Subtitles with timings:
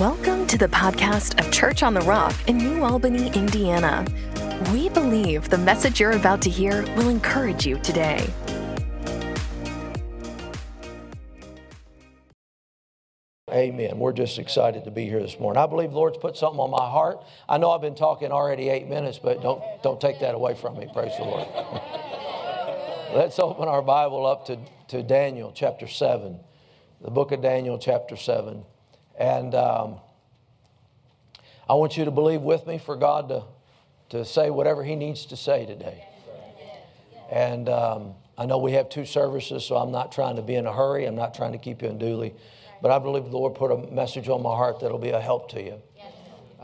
[0.00, 4.06] Welcome to the podcast of Church on the Rock in New Albany, Indiana.
[4.72, 8.24] We believe the message you're about to hear will encourage you today.
[13.50, 13.98] Amen.
[13.98, 15.60] We're just excited to be here this morning.
[15.60, 17.24] I believe the Lord's put something on my heart.
[17.48, 20.78] I know I've been talking already eight minutes, but don't, don't take that away from
[20.78, 20.88] me.
[20.94, 21.48] Praise the Lord.
[23.16, 24.60] Let's open our Bible up to,
[24.90, 26.38] to Daniel chapter 7,
[27.00, 28.62] the book of Daniel chapter 7.
[29.18, 29.96] And um,
[31.68, 33.42] I want you to believe with me for God to,
[34.10, 36.04] to say whatever He needs to say today.
[37.30, 40.66] And um, I know we have two services, so I'm not trying to be in
[40.66, 41.04] a hurry.
[41.04, 42.34] I'm not trying to keep you unduly.
[42.80, 45.50] But I believe the Lord put a message on my heart that'll be a help
[45.50, 45.82] to you.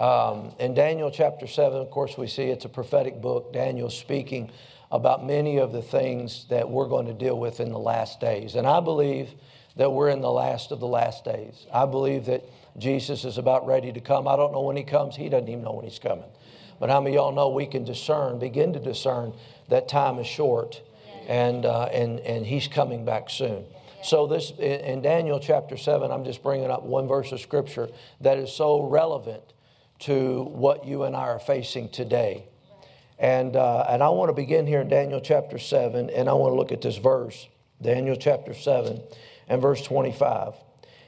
[0.01, 3.53] Um, in Daniel chapter 7, of course, we see it's a prophetic book.
[3.53, 4.51] Daniel speaking
[4.91, 8.55] about many of the things that we're going to deal with in the last days.
[8.55, 9.35] And I believe
[9.77, 11.67] that we're in the last of the last days.
[11.73, 12.45] I believe that
[12.79, 14.29] Jesus is about ready to come.
[14.29, 16.29] I don't know when he comes, he doesn't even know when he's coming.
[16.81, 19.33] But how many of y'all know we can discern, begin to discern
[19.69, 20.83] that time is short
[21.29, 23.65] and, uh, and, and he's coming back soon.
[24.03, 27.89] So, this in Daniel chapter 7, I'm just bringing up one verse of scripture
[28.21, 29.43] that is so relevant
[30.01, 32.45] to what you and I are facing today.
[33.19, 36.53] And, uh, and I want to begin here in Daniel chapter 7, and I want
[36.53, 37.49] to look at this verse,
[37.81, 39.01] Daniel chapter 7
[39.49, 40.55] and verse 25.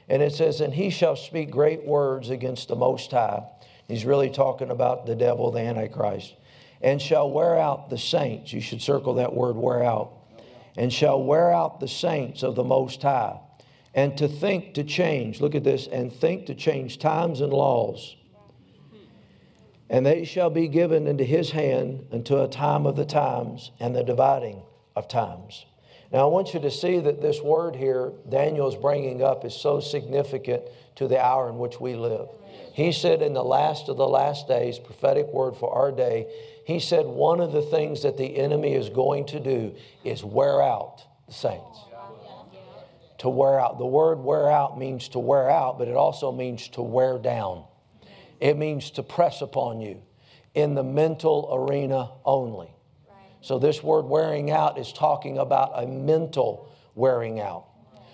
[0.09, 3.43] And it says, And he shall speak great words against the Most High.
[3.87, 6.33] He's really talking about the devil, the Antichrist.
[6.81, 8.53] And shall wear out the saints.
[8.53, 10.17] You should circle that word, wear out
[10.77, 13.39] and shall wear out the saints of the Most High,
[13.95, 18.15] and to think to change, look at this, and think to change times and laws.
[19.89, 23.95] And they shall be given into his hand until a time of the times and
[23.95, 24.61] the dividing
[24.95, 25.65] of times.
[26.11, 29.53] Now, I want you to see that this word here, Daniel is bringing up, is
[29.53, 30.63] so significant
[30.95, 32.29] to the hour in which we live.
[32.73, 36.27] He said, in the last of the last days, prophetic word for our day,
[36.65, 40.61] he said one of the things that the enemy is going to do is wear
[40.61, 41.79] out the saints.
[43.19, 43.79] To wear out.
[43.79, 47.63] The word wear out means to wear out, but it also means to wear down.
[48.39, 50.03] It means to press upon you
[50.53, 52.69] in the mental arena only.
[53.41, 57.65] So, this word wearing out is talking about a mental wearing out,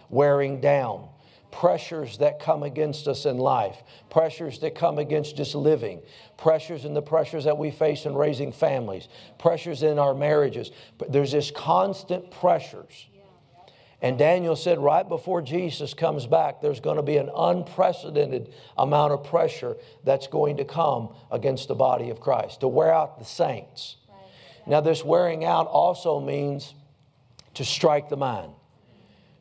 [0.10, 1.10] wearing down
[1.54, 6.02] pressures that come against us in life, pressures that come against just living,
[6.36, 9.08] pressures and the pressures that we face in raising families,
[9.38, 10.72] pressures in our marriages.
[10.98, 13.08] But there's this constant pressures.
[14.02, 19.14] And Daniel said, right before Jesus comes back, there's going to be an unprecedented amount
[19.14, 23.26] of pressure that's going to come against the body of Christ to wear out the
[23.26, 23.96] saints.
[24.66, 26.74] Now, this wearing out also means
[27.56, 28.52] to strike the mind.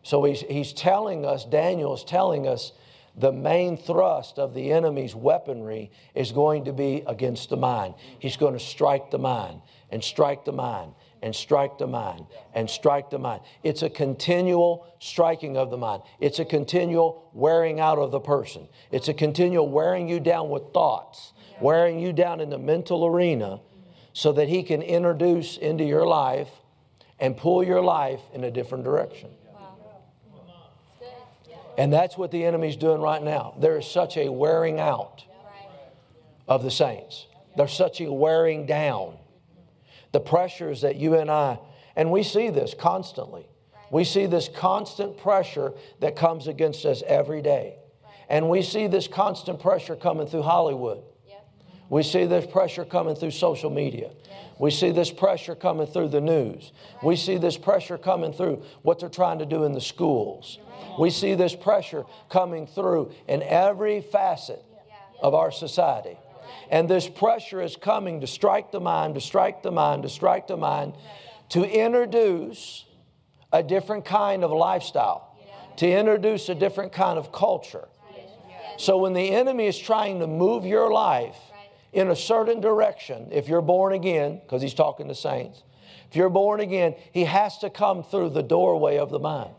[0.03, 2.73] So he's, he's telling us, Daniel is telling us,
[3.15, 7.95] the main thrust of the enemy's weaponry is going to be against the mind.
[8.19, 12.69] He's going to strike the mind and strike the mind and strike the mind and
[12.69, 13.43] strike the mind.
[13.63, 16.03] It's a continual striking of the mind.
[16.21, 18.67] It's a continual wearing out of the person.
[18.91, 23.61] It's a continual wearing you down with thoughts, wearing you down in the mental arena
[24.13, 26.49] so that he can introduce into your life
[27.19, 29.31] and pull your life in a different direction.
[31.79, 33.55] And that's what the enemy's doing right now.
[33.59, 35.25] There is such a wearing out
[36.47, 39.17] of the saints, there's such a wearing down.
[40.13, 41.59] The pressures that you and I,
[41.97, 43.47] and we see this constantly.
[43.91, 47.77] We see this constant pressure that comes against us every day.
[48.29, 51.03] And we see this constant pressure coming through Hollywood.
[51.89, 54.11] We see this pressure coming through social media.
[54.59, 56.73] We see this pressure coming through the news.
[57.03, 60.59] We see this pressure coming through what they're trying to do in the schools.
[60.99, 64.65] We see this pressure coming through in every facet
[65.21, 66.17] of our society.
[66.71, 70.47] And this pressure is coming to strike the mind, to strike the mind, to strike
[70.47, 70.95] the mind,
[71.51, 72.87] to introduce
[73.53, 75.37] a different kind of lifestyle,
[75.77, 77.89] to introduce a different kind of culture.
[78.79, 81.37] So when the enemy is trying to move your life
[81.93, 85.63] in a certain direction, if you're born again, because he's talking to saints,
[86.11, 89.55] if you're born again, he has to come through the doorway of the mind.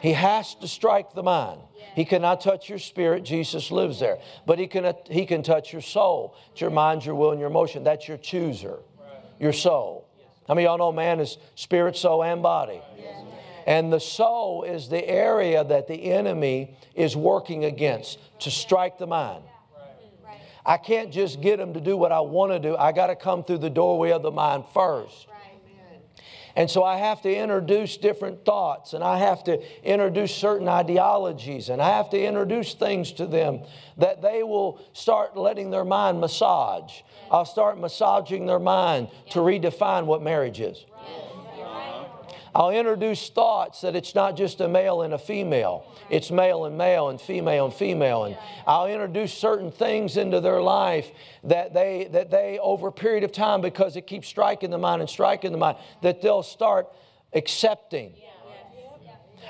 [0.00, 1.60] He has to strike the mind.
[1.96, 3.24] He cannot touch your spirit.
[3.24, 4.18] Jesus lives there.
[4.46, 6.36] But he can, he can touch your soul.
[6.52, 7.82] It's your mind, your will, and your emotion.
[7.82, 8.78] That's your chooser,
[9.40, 10.08] your soul.
[10.46, 12.80] How many of y'all know man is spirit, soul, and body?
[13.66, 19.06] And the soul is the area that the enemy is working against to strike the
[19.06, 19.42] mind.
[20.68, 22.76] I can't just get them to do what I want to do.
[22.76, 25.26] I got to come through the doorway of the mind first.
[26.54, 31.70] And so I have to introduce different thoughts and I have to introduce certain ideologies
[31.70, 33.60] and I have to introduce things to them
[33.96, 37.00] that they will start letting their mind massage.
[37.30, 40.84] I'll start massaging their mind to redefine what marriage is.
[42.54, 46.78] I'll introduce thoughts that it's not just a male and a female, it's male and
[46.78, 48.24] male and female and female.
[48.24, 48.36] And
[48.66, 51.10] I'll introduce certain things into their life
[51.44, 55.00] that they, that they, over a period of time, because it keeps striking the mind
[55.00, 56.88] and striking the mind, that they'll start
[57.32, 58.12] accepting.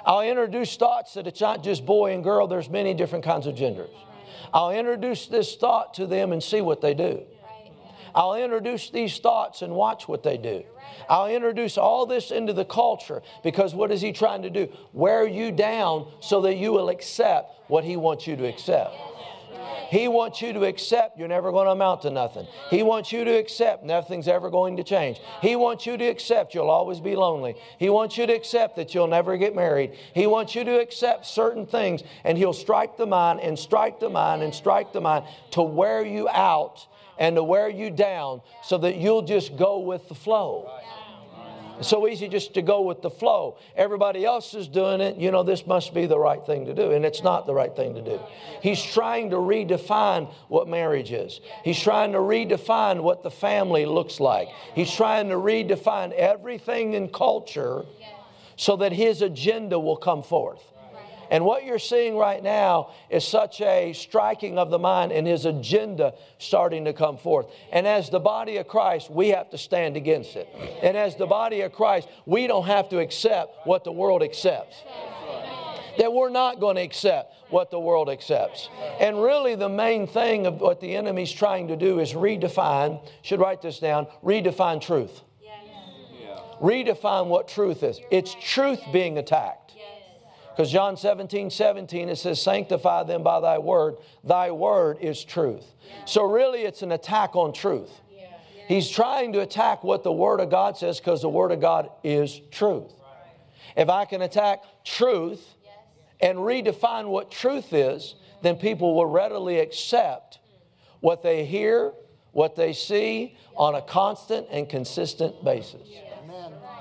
[0.05, 3.55] I'll introduce thoughts that it's not just boy and girl, there's many different kinds of
[3.55, 3.91] genders.
[4.53, 7.23] I'll introduce this thought to them and see what they do.
[8.15, 10.65] I'll introduce these thoughts and watch what they do.
[11.09, 14.69] I'll introduce all this into the culture because what is he trying to do?
[14.93, 18.95] Wear you down so that you will accept what he wants you to accept.
[19.91, 22.47] He wants you to accept you're never going to amount to nothing.
[22.69, 25.19] He wants you to accept nothing's ever going to change.
[25.41, 27.57] He wants you to accept you'll always be lonely.
[27.79, 29.93] He wants you to accept that you'll never get married.
[30.15, 34.11] He wants you to accept certain things, and He'll strike the mind and strike the
[34.11, 36.87] mind and strike the mind to wear you out
[37.19, 40.71] and to wear you down so that you'll just go with the flow.
[41.79, 43.57] It's so easy just to go with the flow.
[43.77, 45.17] Everybody else is doing it.
[45.17, 46.91] You know, this must be the right thing to do.
[46.91, 48.21] And it's not the right thing to do.
[48.61, 54.19] He's trying to redefine what marriage is, he's trying to redefine what the family looks
[54.19, 54.49] like.
[54.75, 57.85] He's trying to redefine everything in culture
[58.57, 60.63] so that his agenda will come forth.
[61.31, 65.45] And what you're seeing right now is such a striking of the mind and his
[65.45, 67.47] agenda starting to come forth.
[67.73, 70.49] And as the body of Christ, we have to stand against it.
[70.83, 74.83] And as the body of Christ, we don't have to accept what the world accepts.
[75.99, 78.69] That we're not going to accept what the world accepts.
[79.01, 83.41] And really, the main thing of what the enemy's trying to do is redefine, should
[83.41, 85.23] write this down, redefine truth.
[86.61, 88.01] Redefine what truth is.
[88.11, 89.68] It's truth being attacked.
[90.59, 93.95] Because John 17, 17, it says, Sanctify them by thy word.
[94.25, 95.65] Thy word is truth.
[96.05, 98.01] So, really, it's an attack on truth.
[98.67, 101.91] He's trying to attack what the Word of God says because the Word of God
[102.03, 102.91] is truth.
[103.77, 105.55] If I can attack truth
[106.21, 110.41] and redefine what truth is, then people will readily accept
[110.99, 111.93] what they hear,
[112.33, 115.89] what they see on a constant and consistent basis.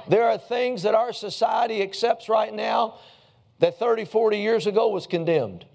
[0.09, 2.95] There are things that our society accepts right now
[3.59, 5.65] that 30, 40 years ago was condemned.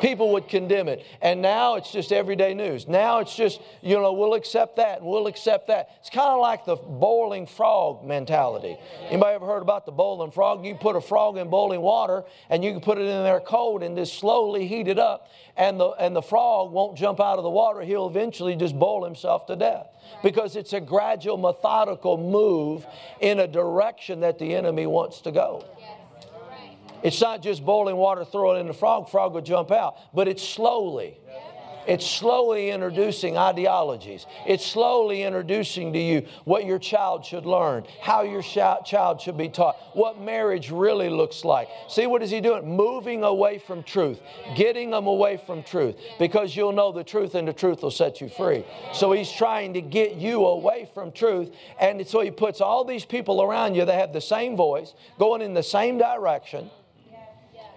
[0.00, 1.04] People would condemn it.
[1.20, 2.86] And now it's just everyday news.
[2.86, 5.90] Now it's just, you know, we'll accept that and we'll accept that.
[6.00, 8.76] It's kind of like the boiling frog mentality.
[9.08, 10.64] Anybody ever heard about the boiling frog?
[10.64, 13.82] You put a frog in boiling water and you can put it in there cold
[13.82, 17.42] and just slowly heat it up and the, and the frog won't jump out of
[17.42, 17.80] the water.
[17.80, 19.88] He'll eventually just boil himself to death
[20.22, 22.86] because it's a gradual, methodical move
[23.20, 25.64] in a direction that the enemy wants to go.
[27.02, 30.28] It's not just boiling water, throw it in the frog, frog will jump out, but
[30.28, 31.18] it's slowly.
[31.86, 34.26] It's slowly introducing ideologies.
[34.46, 39.48] It's slowly introducing to you what your child should learn, how your child should be
[39.48, 41.70] taught, what marriage really looks like.
[41.88, 42.76] See, what is he doing?
[42.76, 44.20] Moving away from truth,
[44.54, 48.20] getting them away from truth, because you'll know the truth and the truth will set
[48.20, 48.66] you free.
[48.92, 51.50] So he's trying to get you away from truth.
[51.80, 55.40] And so he puts all these people around you that have the same voice, going
[55.40, 56.70] in the same direction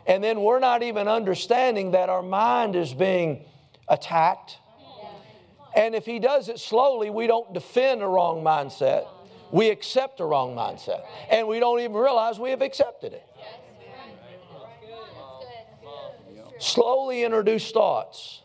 [0.08, 3.46] and then we're not even understanding that our mind is being
[3.88, 4.58] attacked.
[5.76, 9.08] And if he does it slowly, we don't defend a wrong mindset.
[9.52, 11.04] We accept a wrong mindset.
[11.30, 13.26] And we don't even realize we have accepted it.
[16.60, 18.42] Slowly introduce thoughts.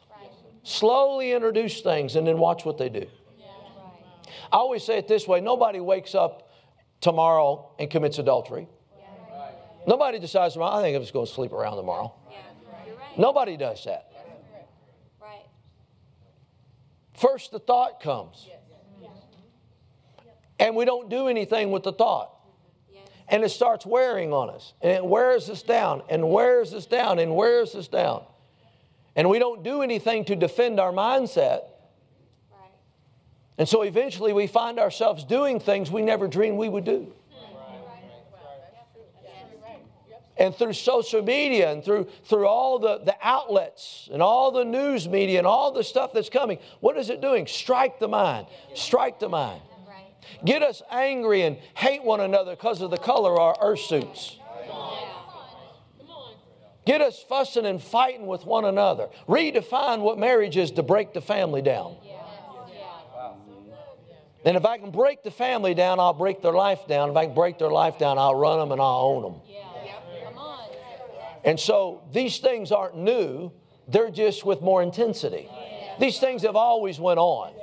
[0.62, 3.06] Slowly introduce things and then watch what they do.
[4.52, 6.50] I always say it this way nobody wakes up
[7.00, 8.68] tomorrow and commits adultery.
[9.86, 12.12] Nobody decides tomorrow, I think I'm just going to sleep around tomorrow.
[12.30, 12.38] Yeah.
[12.68, 13.18] Right.
[13.18, 14.10] Nobody does that.
[15.20, 15.46] Right.
[17.14, 18.48] First, the thought comes.
[20.58, 22.32] And we don't do anything with the thought.
[22.90, 23.04] Mm-hmm.
[23.28, 24.72] And it starts wearing on us.
[24.80, 28.24] And it wears us down and wears us down and wears us down.
[29.14, 31.64] And we don't do anything to defend our mindset.
[33.58, 37.12] And so eventually we find ourselves doing things we never dreamed we would do.
[40.38, 45.08] And through social media and through, through all the, the outlets and all the news
[45.08, 47.46] media and all the stuff that's coming, what is it doing?
[47.46, 48.46] Strike the mind.
[48.74, 49.62] Strike the mind.
[50.44, 54.38] Get us angry and hate one another because of the color of our earth suits.
[56.84, 59.08] Get us fussing and fighting with one another.
[59.28, 61.96] Redefine what marriage is to break the family down.
[64.44, 67.10] And if I can break the family down, I'll break their life down.
[67.10, 69.40] If I can break their life down, I'll run them and I'll own them.
[71.46, 73.52] And so these things aren't new,
[73.88, 75.48] they're just with more intensity.
[75.98, 77.54] These things have always went on.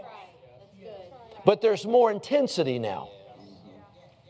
[1.46, 3.10] But there's more intensity now.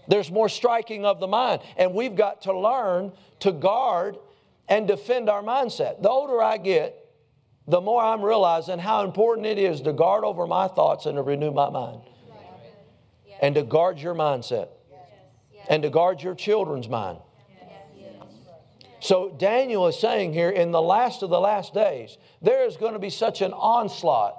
[0.07, 1.61] There's more striking of the mind.
[1.77, 4.17] And we've got to learn to guard
[4.67, 6.01] and defend our mindset.
[6.01, 6.99] The older I get,
[7.67, 11.21] the more I'm realizing how important it is to guard over my thoughts and to
[11.21, 12.01] renew my mind.
[13.41, 14.69] And to guard your mindset.
[15.69, 17.19] And to guard your children's mind.
[19.03, 22.93] So Daniel is saying here in the last of the last days, there is going
[22.93, 24.33] to be such an onslaught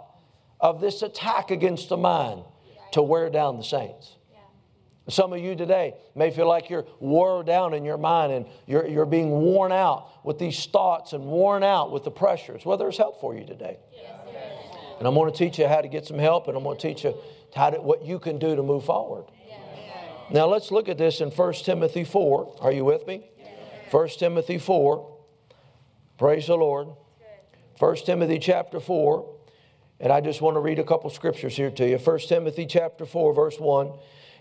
[0.59, 2.45] of this attack against the mind
[2.93, 4.17] to wear down the saints.
[5.11, 8.87] Some of you today may feel like you're wore down in your mind and you're,
[8.87, 12.65] you're being worn out with these thoughts and worn out with the pressures.
[12.65, 13.77] Well, there's help for you today.
[14.99, 16.89] And I'm going to teach you how to get some help and I'm going to
[16.89, 17.15] teach you
[17.55, 19.27] how to, what you can do to move forward.
[20.31, 22.57] Now, let's look at this in 1 Timothy 4.
[22.63, 23.29] Are you with me?
[23.91, 25.17] 1 Timothy 4.
[26.19, 26.89] Praise the Lord.
[27.79, 29.31] 1 Timothy chapter 4.
[30.01, 31.99] And I just want to read a couple scriptures here to you.
[31.99, 33.93] 1 Timothy chapter 4, verse 1.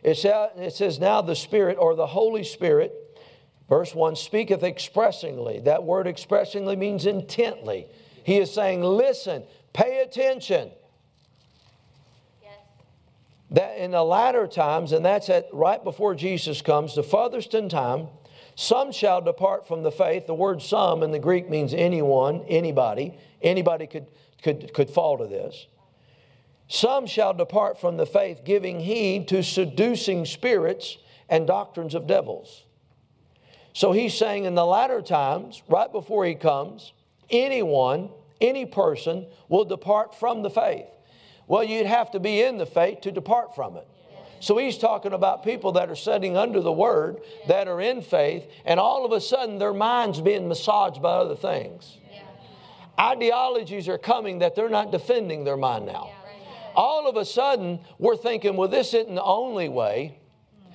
[0.04, 2.94] It says, Now the Spirit or the Holy Spirit,
[3.70, 5.60] verse 1, speaketh expressingly.
[5.60, 7.88] That word expressingly means intently.
[8.24, 10.72] He is saying, Listen, pay attention.
[13.52, 17.70] That in the latter times, and that's at right before Jesus comes, the farthest in
[17.70, 18.08] time,
[18.56, 20.28] some shall depart from the faith.
[20.28, 23.18] The word some in the Greek means anyone, anybody.
[23.42, 24.08] Anybody could,
[24.42, 25.68] could, could fall to this.
[26.68, 30.98] Some shall depart from the faith, giving heed to seducing spirits
[31.30, 32.64] and doctrines of devils.
[33.74, 36.94] So he's saying in the latter times, right before he comes,
[37.30, 40.86] anyone, any person will depart from the faith.
[41.48, 43.88] Well, you'd have to be in the faith to depart from it.
[44.44, 48.46] So he's talking about people that are sitting under the word, that are in faith,
[48.66, 51.98] and all of a sudden their mind's being massaged by other things.
[53.00, 56.12] Ideologies are coming that they're not defending their mind now.
[56.76, 60.20] All of a sudden, we're thinking, well, this isn't the only way.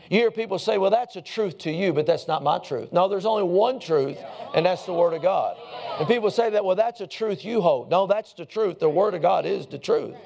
[0.08, 2.90] You hear people say, well, that's a truth to you, but that's not my truth.
[2.90, 4.16] No, there's only one truth,
[4.54, 5.58] and that's the Word of God.
[5.98, 7.90] And people say that, well, that's a truth you hold.
[7.90, 8.78] No, that's the truth.
[8.78, 10.16] The Word of God is the truth.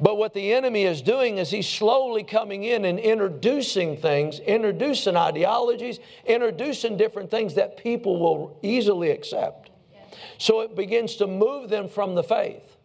[0.00, 5.14] But what the enemy is doing is he's slowly coming in and introducing things, introducing
[5.16, 9.70] ideologies, introducing different things that people will easily accept.
[10.38, 12.76] So it begins to move them from the faith.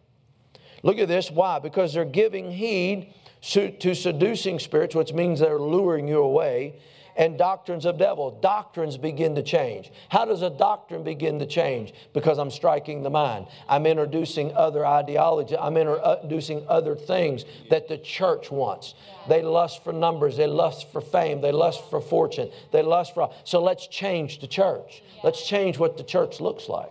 [0.82, 1.30] Look at this.
[1.30, 1.58] Why?
[1.58, 6.74] Because they're giving heed to seducing spirits, which means they're luring you away
[7.16, 8.30] and doctrines of devil.
[8.30, 9.90] Doctrines begin to change.
[10.10, 11.92] How does a doctrine begin to change?
[12.12, 13.46] Because I'm striking the mind.
[13.68, 15.56] I'm introducing other ideology.
[15.56, 18.94] I'm introducing other things that the church wants.
[19.28, 20.36] They lust for numbers.
[20.36, 21.40] They lust for fame.
[21.40, 22.50] They lust for fortune.
[22.72, 23.32] They lust for.
[23.44, 25.02] So let's change the church.
[25.24, 26.90] Let's change what the church looks like.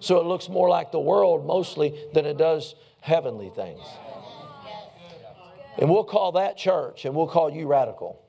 [0.00, 3.80] So it looks more like the world mostly than it does heavenly things.
[5.78, 8.22] And we'll call that church and we'll call you radical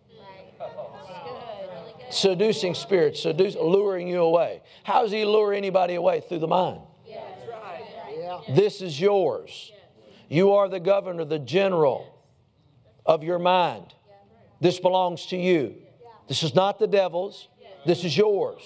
[2.13, 4.61] seducing spirits, seduce, luring you away.
[4.83, 6.21] How does he lure anybody away?
[6.21, 6.81] Through the mind.
[8.49, 9.71] This is yours.
[10.29, 12.21] You are the governor, the general
[13.05, 13.93] of your mind.
[14.61, 15.75] This belongs to you.
[16.27, 17.49] This is not the devil's.
[17.85, 18.61] This is yours.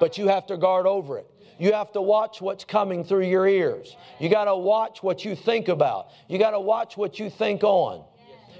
[0.00, 1.26] But you have to guard over it.
[1.58, 3.96] You have to watch what's coming through your ears.
[4.18, 6.08] You got to watch what you think about.
[6.26, 8.04] You got to watch what you think on.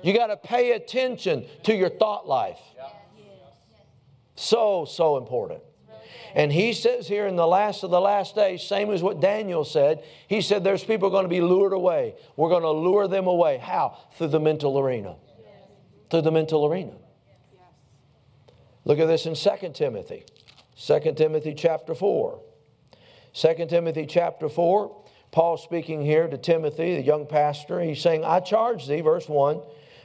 [0.02, 2.60] You got to pay attention to your thought life.
[4.42, 5.62] So, so important.
[6.34, 9.64] And he says here in the last of the last days, same as what Daniel
[9.64, 12.16] said, he said there's people going to be lured away.
[12.36, 13.58] We're going to lure them away.
[13.58, 13.96] How?
[14.16, 15.14] Through the mental arena.
[16.10, 16.94] Through the mental arena.
[18.84, 20.24] Look at this in 2 Timothy.
[20.76, 22.40] 2 Timothy chapter 4.
[23.34, 28.40] 2 Timothy chapter 4, Paul speaking here to Timothy, the young pastor, he's saying, I
[28.40, 29.60] charge thee, verse 1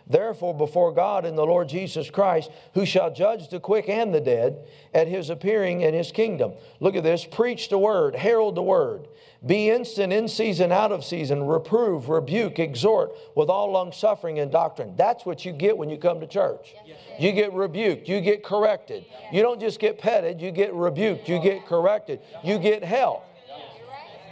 [0.09, 4.21] Therefore, before God and the Lord Jesus Christ, who shall judge the quick and the
[4.21, 6.53] dead at his appearing in his kingdom.
[6.79, 9.07] Look at this preach the word, herald the word.
[9.45, 14.51] Be instant in season, out of season, reprove, rebuke, exhort with all long suffering and
[14.51, 14.95] doctrine.
[14.95, 16.73] That's what you get when you come to church.
[17.19, 19.05] You get rebuked, you get corrected.
[19.31, 23.23] You don't just get petted, you get rebuked, you get corrected, you get help.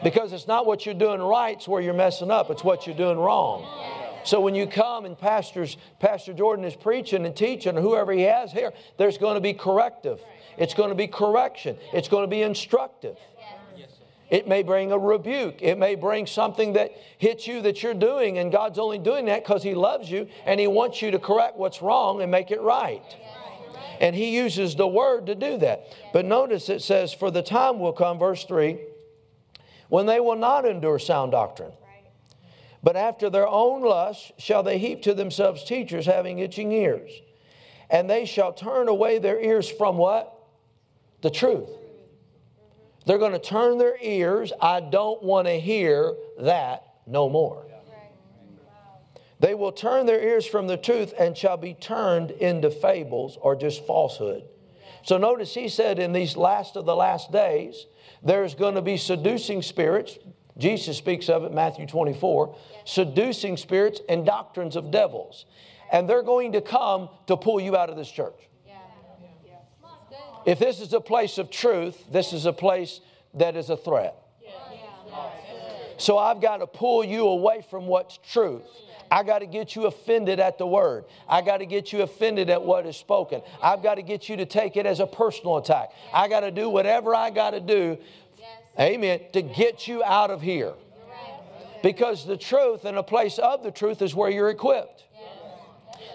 [0.03, 3.17] Because it's not what you're doing right's where you're messing up, it's what you're doing
[3.17, 4.04] wrong.
[4.25, 8.23] So when you come and pastors, Pastor Jordan is preaching and teaching, or whoever he
[8.23, 10.19] has here, there's going to be corrective.
[10.57, 11.77] It's going to be correction.
[11.93, 13.17] It's going to be instructive.
[14.31, 15.61] It may bring a rebuke.
[15.61, 19.43] It may bring something that hits you that you're doing, and God's only doing that
[19.43, 22.61] because He loves you and He wants you to correct what's wrong and make it
[22.61, 23.03] right.
[24.01, 25.95] And He uses the word to do that.
[26.11, 28.79] But notice it says, For the time will come, verse 3,
[29.89, 31.71] when they will not endure sound doctrine.
[32.85, 37.09] But after their own lust shall they heap to themselves teachers having itching ears.
[37.89, 40.31] And they shall turn away their ears from what?
[41.21, 41.67] The truth.
[43.07, 44.53] They're going to turn their ears.
[44.61, 47.65] I don't want to hear that no more.
[49.39, 53.55] They will turn their ears from the truth and shall be turned into fables or
[53.55, 54.43] just falsehood.
[55.01, 57.87] So notice he said in these last of the last days,
[58.23, 60.19] there's going to be seducing spirits.
[60.57, 65.45] Jesus speaks of it, Matthew 24, seducing spirits and doctrines of devils.
[65.91, 68.49] And they're going to come to pull you out of this church.
[70.45, 73.01] If this is a place of truth, this is a place
[73.33, 74.15] that is a threat.
[75.97, 78.63] So I've got to pull you away from what's truth.
[79.09, 81.05] I got to get you offended at the word.
[81.27, 83.41] I got to get you offended at what is spoken.
[83.61, 85.91] I've got to get you to take it as a personal attack.
[86.13, 87.97] I got to do whatever I got to do,
[88.79, 90.73] amen, to get you out of here.
[91.83, 95.05] Because the truth and a place of the truth is where you're equipped.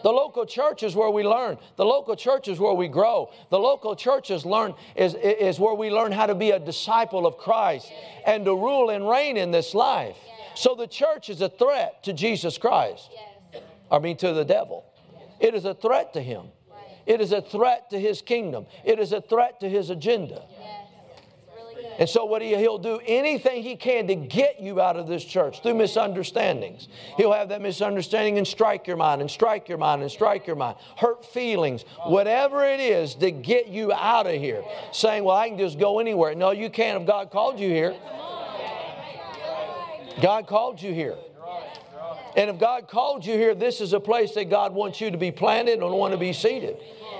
[0.02, 1.58] The local church is where we learn.
[1.76, 3.30] The local church is where we grow.
[3.50, 7.26] The local church is, learn, is, is where we learn how to be a disciple
[7.26, 7.92] of Christ
[8.26, 10.16] and to rule and reign in this life.
[10.54, 13.10] So the church is a threat to Jesus Christ.
[13.90, 14.84] I mean, to the devil.
[15.38, 16.46] It is a threat to him.
[17.06, 18.66] It is a threat to his kingdom.
[18.84, 20.42] It is a threat to his agenda.
[21.98, 25.24] And so, what he, he'll do anything he can to get you out of this
[25.24, 26.88] church through misunderstandings.
[27.16, 30.56] He'll have that misunderstanding and strike your mind and strike your mind and strike your
[30.56, 34.62] mind, hurt feelings, whatever it is to get you out of here.
[34.92, 36.34] Saying, Well, I can just go anywhere.
[36.34, 37.94] No, you can't if God called you here.
[40.20, 41.16] God called you here.
[42.36, 45.18] And if God called you here, this is a place that God wants you to
[45.18, 46.76] be planted and want to be seated.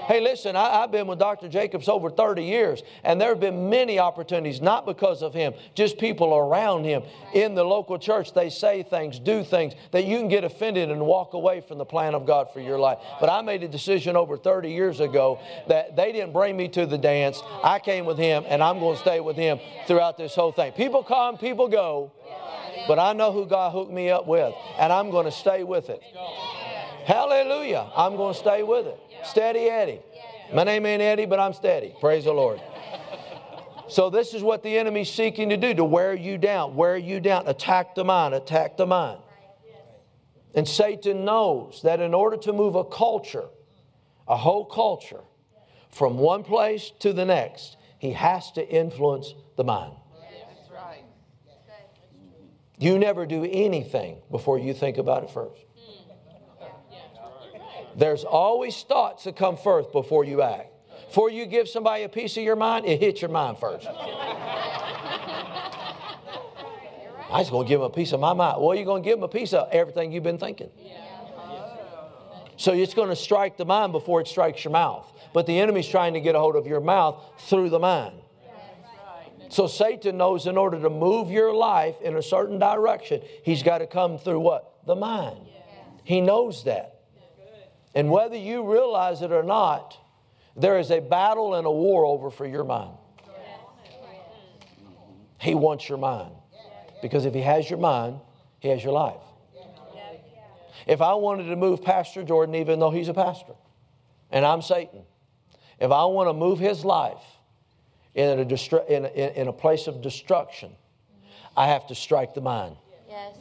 [0.07, 1.49] Hey, listen, I, have been with Dr.
[1.49, 5.99] Jacobs over 30 years, and there have been many opportunities, not because of him, just
[5.99, 7.03] people around him
[7.33, 8.33] in the local church.
[8.33, 11.85] They say things, do things that you can get offended and walk away from the
[11.85, 12.99] plan of God for your life.
[13.21, 16.87] But I made a decision over 30 years ago that they didn't bring me to
[16.87, 17.41] the dance.
[17.63, 20.73] I came with him, and I'm going to stay with him throughout this whole thing.
[20.73, 22.11] People come, people go,
[22.89, 25.91] but I know who God hooked me up with, and I'm going to stay with
[25.91, 26.03] it.
[27.05, 27.91] Hallelujah.
[27.97, 28.99] I'm going to stay with it.
[29.25, 30.01] Steady Eddie.
[30.53, 31.95] My name ain't Eddie, but I'm steady.
[32.01, 32.61] Praise the Lord.
[33.89, 37.19] So this is what the enemy's seeking to do, to wear you down, wear you
[37.19, 39.21] down, attack the mind, attack the mind.
[40.55, 43.49] And Satan knows that in order to move a culture,
[44.29, 45.21] a whole culture,
[45.91, 49.95] from one place to the next, he has to influence the mind.
[52.81, 55.61] You never do anything before you think about it first.
[57.95, 60.73] There's always thoughts that come first before you act.
[61.09, 63.87] Before you give somebody a piece of your mind, it hits your mind first.
[67.33, 68.63] I just to give them a piece of my mind.
[68.63, 70.71] Well, you're to give them a piece of everything you've been thinking.
[72.57, 75.13] So it's to strike the mind before it strikes your mouth.
[75.35, 78.21] But the enemy's trying to get a hold of your mouth through the mind.
[79.51, 83.79] So Satan knows in order to move your life in a certain direction, he's got
[83.79, 84.87] to come through what?
[84.87, 85.41] The mind.
[86.05, 87.01] He knows that.
[87.93, 89.99] And whether you realize it or not,
[90.57, 92.97] there is a battle and a war over for your mind.
[95.41, 96.33] He wants your mind.
[97.03, 98.21] Because if he has your mind,
[98.61, 99.21] he has your life.
[100.87, 103.55] If I wanted to move Pastor Jordan, even though he's a pastor,
[104.31, 105.03] and I'm Satan,
[105.81, 107.40] if I want to move his life
[108.15, 110.73] in a, destru- in a, in a place of destruction,
[111.57, 112.77] I have to strike the mind.
[113.09, 113.37] Yes.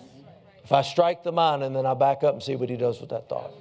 [0.63, 3.01] If I strike the mind and then I back up and see what he does
[3.01, 3.51] with that thought.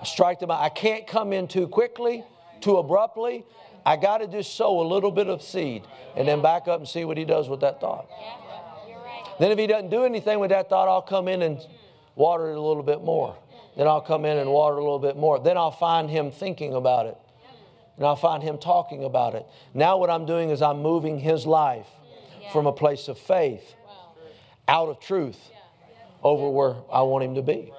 [0.00, 0.62] I strike the out.
[0.62, 2.24] I can't come in too quickly,
[2.60, 3.44] too abruptly.
[3.84, 5.82] I got to just sow a little bit of seed
[6.16, 8.08] and then back up and see what he does with that thought.
[9.38, 11.58] Then, if he doesn't do anything with that thought, I'll come in and
[12.14, 13.36] water it a little bit more.
[13.76, 15.38] Then I'll come in and water a little bit more.
[15.38, 17.16] Then I'll find him thinking about it.
[17.96, 19.44] And I'll find him talking about it.
[19.74, 21.88] Now, what I'm doing is I'm moving his life
[22.52, 23.74] from a place of faith
[24.66, 25.38] out of truth
[26.22, 27.72] over where I want him to be.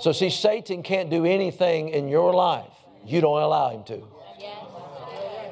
[0.00, 2.72] So, see, Satan can't do anything in your life
[3.04, 4.02] you don't allow him to.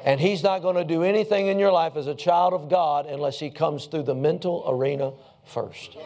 [0.05, 3.05] And he's not going to do anything in your life as a child of God
[3.05, 5.11] unless he comes through the mental arena
[5.45, 5.97] first.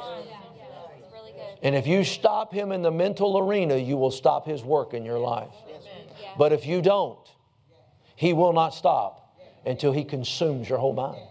[1.62, 5.06] And if you stop him in the mental arena, you will stop his work in
[5.06, 5.54] your life.
[6.38, 7.28] But if you don't,
[8.15, 11.22] He will not stop until He consumes your whole mind.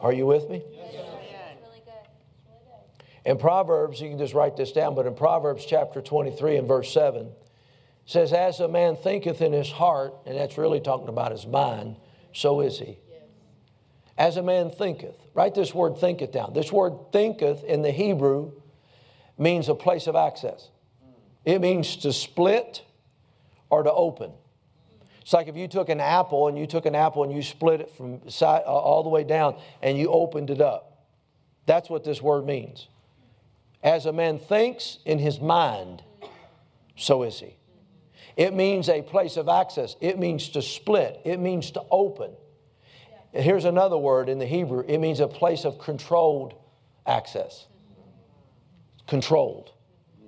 [0.00, 0.62] Are you with me?
[3.24, 6.92] In Proverbs, you can just write this down, but in Proverbs chapter 23 and verse
[6.92, 7.30] 7,
[8.04, 11.96] says, As a man thinketh in his heart, and that's really talking about his mind,
[12.32, 12.98] so is he.
[14.18, 16.52] As a man thinketh, write this word thinketh down.
[16.52, 18.52] This word thinketh in the Hebrew
[19.38, 20.68] means a place of access.
[21.44, 22.82] It means to split
[23.70, 24.32] or to open.
[25.22, 27.80] It's like if you took an apple and you took an apple and you split
[27.80, 31.06] it from side, uh, all the way down and you opened it up.
[31.66, 32.88] That's what this word means.
[33.82, 36.02] As a man thinks in his mind,
[36.96, 37.56] so is he.
[38.36, 39.96] It means a place of access.
[40.00, 41.20] It means to split.
[41.24, 42.32] It means to open.
[43.32, 46.54] Here's another word in the Hebrew it means a place of controlled
[47.06, 47.66] access.
[49.06, 49.72] Controlled.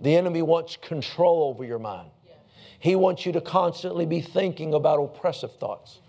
[0.05, 2.11] The enemy wants control over your mind.
[2.79, 6.01] He wants you to constantly be thinking about oppressive thoughts,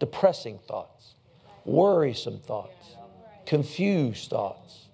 [0.00, 1.16] depressing thoughts,
[1.66, 2.96] worrisome thoughts,
[3.44, 4.88] confused thoughts.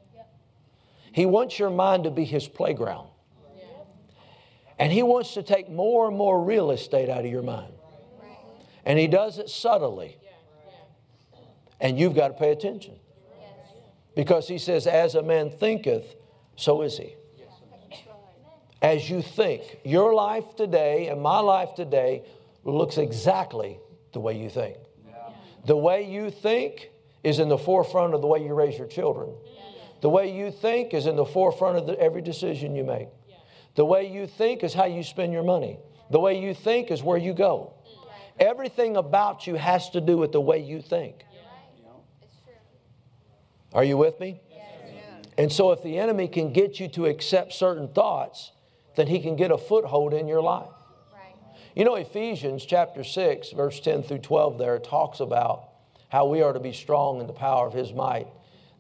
[1.13, 3.07] He wants your mind to be his playground.
[4.81, 7.73] And he wants to take more and more real estate out of your mind.
[8.85, 10.19] And he does it subtly.
[11.81, 12.97] And you've got to pay attention.
[14.17, 16.17] Because he says, As a man thinketh,
[16.57, 17.15] so is he.
[18.83, 22.25] As you think, your life today and my life today
[22.65, 23.79] looks exactly
[24.13, 24.77] the way you think.
[25.67, 26.91] The way you think
[27.23, 29.35] is in the forefront of the way you raise your children.
[30.01, 33.09] The way you think is in the forefront of the, every decision you make.
[33.75, 35.79] The way you think is how you spend your money.
[36.11, 37.75] The way you think is where you go.
[38.39, 41.25] Everything about you has to do with the way you think.
[43.75, 44.41] Are you with me?
[45.37, 48.53] And so, if the enemy can get you to accept certain thoughts,
[48.97, 50.69] then he can get a foothold in your life.
[51.75, 55.69] You know, Ephesians chapter 6, verse 10 through 12, there talks about
[56.09, 58.27] how we are to be strong in the power of his might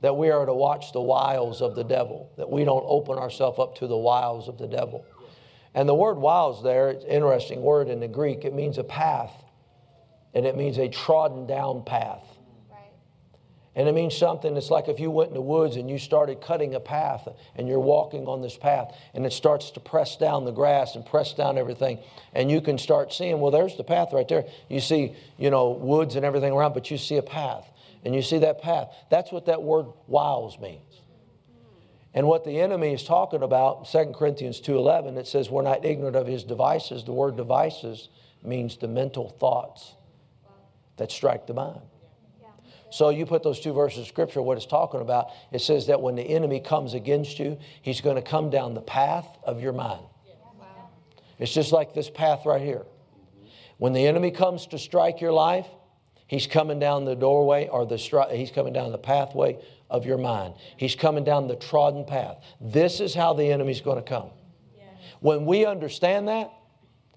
[0.00, 3.58] that we are to watch the wiles of the devil, that we don't open ourselves
[3.58, 5.04] up to the wiles of the devil.
[5.74, 8.44] And the word wiles there, it's an interesting word in the Greek.
[8.44, 9.32] It means a path,
[10.34, 12.24] and it means a trodden down path.
[13.76, 16.40] And it means something It's like if you went in the woods and you started
[16.40, 20.44] cutting a path and you're walking on this path and it starts to press down
[20.44, 22.00] the grass and press down everything.
[22.34, 24.44] And you can start seeing, well, there's the path right there.
[24.68, 27.70] You see, you know, woods and everything around, but you see a path
[28.04, 28.92] and you see that path.
[29.08, 30.82] That's what that word wiles means.
[32.12, 36.16] And what the enemy is talking about, 2 Corinthians 2.11, it says, we're not ignorant
[36.16, 37.04] of his devices.
[37.04, 38.08] The word devices
[38.42, 39.94] means the mental thoughts
[40.96, 41.80] that strike the mind.
[42.90, 46.00] So you put those two verses of scripture, what it's talking about, it says that
[46.00, 49.72] when the enemy comes against you, he's going to come down the path of your
[49.72, 50.04] mind.
[51.38, 52.84] It's just like this path right here.
[53.78, 55.66] When the enemy comes to strike your life,
[56.30, 57.96] He's coming down the doorway or the
[58.30, 59.58] he's coming down the pathway
[59.90, 60.54] of your mind.
[60.76, 62.36] He's coming down the trodden path.
[62.60, 64.30] This is how the enemy's going to come.
[64.78, 64.84] Yeah.
[65.18, 66.52] When we understand that,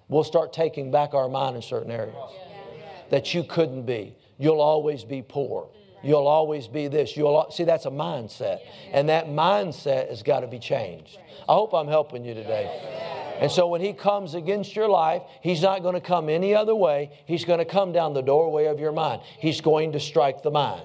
[0.07, 2.85] we'll start taking back our mind in certain areas yeah.
[3.11, 4.15] that you couldn't be.
[4.37, 5.69] You'll always be poor.
[6.03, 7.15] You'll always be this.
[7.15, 8.59] You'll see that's a mindset,
[8.91, 11.17] and that mindset has got to be changed.
[11.47, 12.69] I hope I'm helping you today.
[13.39, 16.75] And so when he comes against your life, he's not going to come any other
[16.75, 17.11] way.
[17.25, 19.21] He's going to come down the doorway of your mind.
[19.39, 20.83] He's going to strike the mind.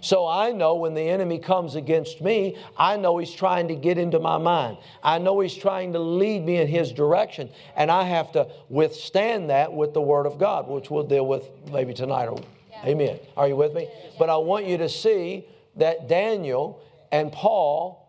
[0.00, 3.98] So I know when the enemy comes against me, I know he's trying to get
[3.98, 4.78] into my mind.
[5.02, 7.50] I know he's trying to lead me in his direction.
[7.76, 11.44] And I have to withstand that with the Word of God, which we'll deal with
[11.72, 12.26] maybe tonight.
[12.26, 12.38] or,
[12.84, 13.18] Amen.
[13.36, 13.88] Are you with me?
[14.18, 16.80] But I want you to see that Daniel
[17.12, 18.02] and Paul,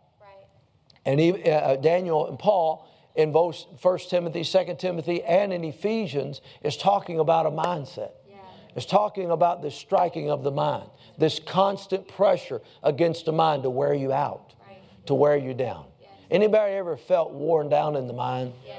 [1.06, 6.42] and even, uh, Daniel and Paul, in both 1 Timothy, 2 Timothy, and in Ephesians
[6.62, 8.12] is talking about a mindset.
[8.30, 8.36] Yeah.
[8.76, 13.70] It's talking about the striking of the mind, this constant pressure against the mind to
[13.70, 14.78] wear you out, right.
[15.08, 15.86] to wear you down.
[16.02, 16.12] Yes.
[16.30, 18.54] Anybody ever felt worn down in the mind?
[18.66, 18.78] Yes.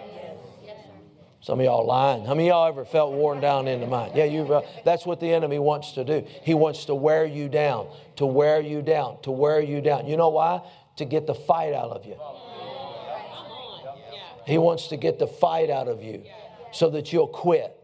[0.64, 0.76] Yes,
[1.40, 2.24] Some of y'all lying.
[2.24, 4.12] How many of y'all ever felt worn down in the mind?
[4.14, 4.42] Yeah, you.
[4.52, 6.24] Uh, that's what the enemy wants to do.
[6.42, 10.06] He wants to wear you down, to wear you down, to wear you down.
[10.06, 10.62] You know why?
[10.96, 12.16] To get the fight out of you.
[14.46, 16.24] He wants to get the fight out of you
[16.72, 17.76] so that you'll quit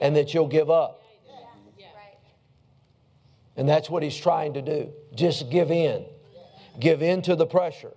[0.00, 1.00] and that you'll give up.
[3.56, 4.92] And that's what he's trying to do.
[5.14, 6.04] Just give in.
[6.78, 7.94] Give in to the pressure.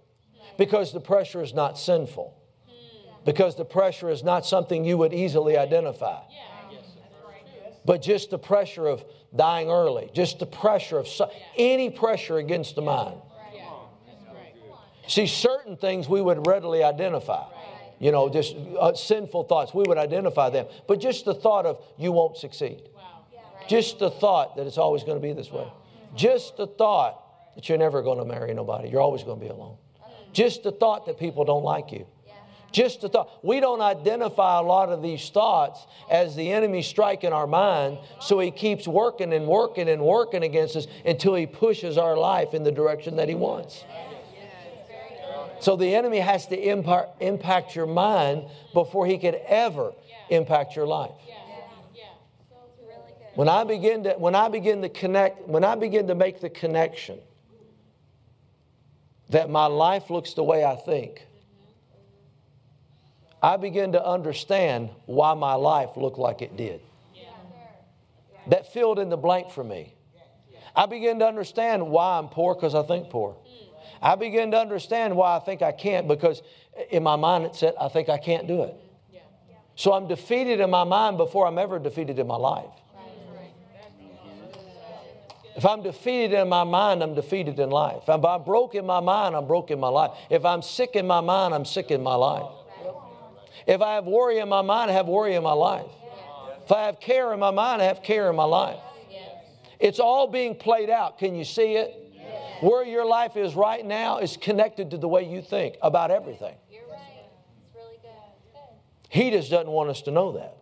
[0.57, 2.35] Because the pressure is not sinful.
[3.25, 6.21] Because the pressure is not something you would easily identify.
[7.85, 9.03] But just the pressure of
[9.35, 11.07] dying early, just the pressure of
[11.57, 13.19] any pressure against the mind.
[15.07, 17.45] See, certain things we would readily identify
[17.99, 19.73] you know, just uh, sinful thoughts.
[19.73, 20.67] We would identify them.
[20.87, 22.83] But just the thought of you won't succeed.
[23.69, 25.71] Just the thought that it's always going to be this way.
[26.15, 29.51] Just the thought that you're never going to marry nobody, you're always going to be
[29.51, 29.77] alone.
[30.34, 32.08] Just the thought that people don't like you.
[32.71, 33.43] Just the thought.
[33.43, 38.39] We don't identify a lot of these thoughts as the enemy striking our mind, so
[38.39, 42.63] he keeps working and working and working against us until he pushes our life in
[42.63, 43.84] the direction that he wants.
[45.60, 49.93] So the enemy has to impact, impact your mind before he could ever
[50.29, 51.12] impact your life.
[53.35, 56.49] When I begin to when I begin to connect, when I begin to make the
[56.49, 57.19] connection
[59.29, 61.25] that my life looks the way I think,
[63.41, 66.81] I begin to understand why my life looked like it did.
[68.47, 69.93] That filled in the blank for me.
[70.75, 73.37] I begin to understand why I'm poor because I think poor.
[74.01, 76.41] I begin to understand why I think I can't because
[76.89, 78.75] in my mind it said I think I can't do it.
[79.75, 82.78] So I'm defeated in my mind before I'm ever defeated in my life.
[85.59, 88.03] If I'm defeated in my mind, I'm defeated in life.
[88.07, 90.11] If I'm broke in my mind, I'm broke in my life.
[90.29, 92.49] If I'm sick in my mind, I'm sick in my life.
[93.67, 95.91] If I have worry in my mind, I have worry in my life.
[96.63, 98.79] If I have care in my mind, I have care in my life.
[99.81, 101.19] It's all being played out.
[101.19, 101.93] Can you see it?
[102.61, 106.55] Where your life is right now is connected to the way you think about everything.
[106.71, 107.01] You're right.
[107.65, 108.11] It's really good.
[109.09, 110.55] He just doesn't want us to know that.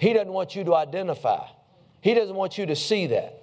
[0.00, 1.46] He doesn't want you to identify.
[2.02, 3.42] He doesn't want you to see that.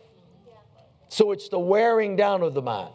[1.08, 2.94] So it's the wearing down of the mind.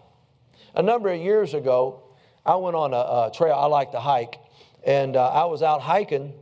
[0.77, 2.05] A number of years ago,
[2.47, 3.55] I went on a, a trail.
[3.55, 4.39] I like to hike.
[4.87, 6.33] And uh, I was out hiking.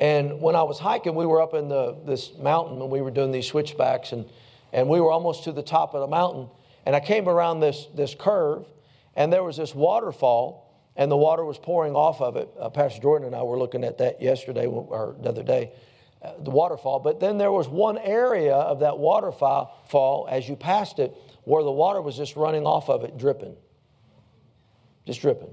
[0.00, 3.10] And when I was hiking, we were up in the, this mountain and we were
[3.10, 4.12] doing these switchbacks.
[4.12, 4.24] And
[4.72, 6.48] and we were almost to the top of the mountain.
[6.86, 8.66] And I came around this, this curve,
[9.14, 10.64] and there was this waterfall,
[10.96, 12.48] and the water was pouring off of it.
[12.58, 15.72] Uh, Pastor Jordan and I were looking at that yesterday or the other day,
[16.20, 16.98] Uh, the waterfall.
[16.98, 21.62] But then there was one area of that waterfall fall, as you passed it where
[21.62, 23.56] the water was just running off of it, dripping.
[25.06, 25.50] Just dripping.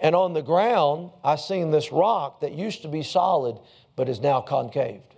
[0.00, 3.58] And on the ground, I seen this rock that used to be solid,
[3.96, 5.16] but is now concaved.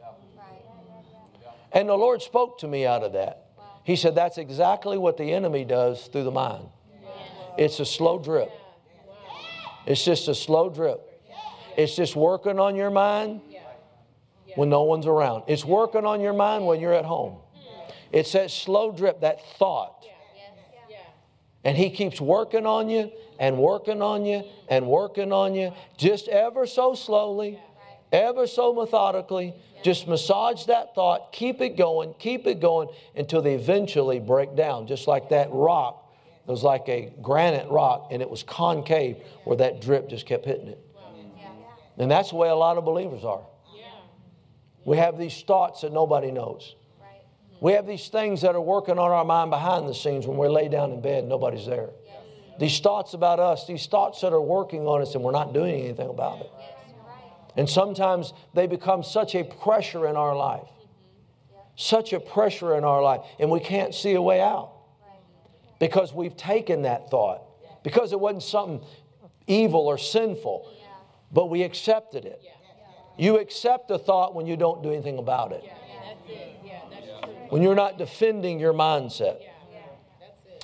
[1.71, 3.51] And the Lord spoke to me out of that.
[3.85, 6.67] He said, That's exactly what the enemy does through the mind.
[7.59, 8.51] It's a slow drip.
[9.87, 11.07] It's just a slow drip.
[11.77, 13.43] It's just working on your mind
[14.57, 15.45] when no one's around.
[15.47, 17.39] It's working on your mind when you're at home.
[17.57, 17.93] Mm.
[18.13, 20.01] It's that slow drip, that thought.
[21.65, 26.29] And he keeps working on you and working on you and working on you, just
[26.29, 27.59] ever so slowly,
[28.13, 33.55] ever so methodically, just massage that thought, keep it going, keep it going until they
[33.55, 36.11] eventually break down, just like that rock.
[36.47, 40.47] It was like a granite rock and it was concave where that drip just kept
[40.47, 40.79] hitting it.
[40.97, 41.53] Mm.
[41.99, 43.43] And that's the way a lot of believers are.
[44.85, 46.75] We have these thoughts that nobody knows.
[47.61, 50.51] We have these things that are working on our mind behind the scenes when we're
[50.51, 51.91] laid down in bed, nobody's there.
[52.59, 55.83] These thoughts about us, these thoughts that are working on us and we're not doing
[55.83, 56.51] anything about it.
[57.57, 61.59] And sometimes they become such a pressure in our life, mm-hmm.
[61.77, 64.73] such a pressure in our life, and we can't see a way out.
[65.79, 67.43] Because we've taken that thought,
[67.83, 68.87] because it wasn't something
[69.47, 70.71] evil or sinful,
[71.33, 72.43] but we accepted it.
[73.21, 75.63] You accept a thought when you don't do anything about it,
[77.51, 79.43] when you're not defending your mindset.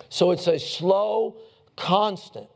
[0.09, 1.37] So it's a slow,
[1.77, 2.49] constant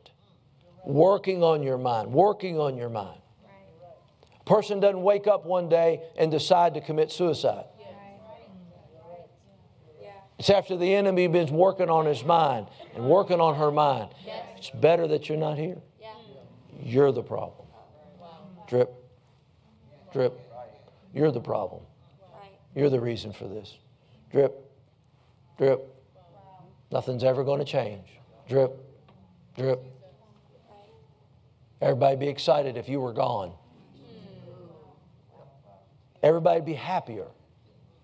[0.83, 3.21] working on your mind, working on your mind
[4.39, 7.65] A person doesn't wake up one day and decide to commit suicide.
[10.39, 14.09] It's after the enemy been working on his mind and working on her mind.
[14.57, 15.77] It's better that you're not here.
[16.81, 17.67] You're the problem.
[18.67, 19.00] Drip,
[20.11, 20.39] drip.
[21.13, 21.81] You're the problem.
[22.75, 23.77] You're the reason for this.
[24.31, 24.53] Drip,
[25.57, 25.87] drip.
[26.91, 28.07] Nothing's ever going to change.
[28.47, 28.77] Drip,
[29.57, 29.83] drip.
[31.81, 33.53] Everybody be excited if you were gone.
[36.21, 37.25] Everybody'd be happier.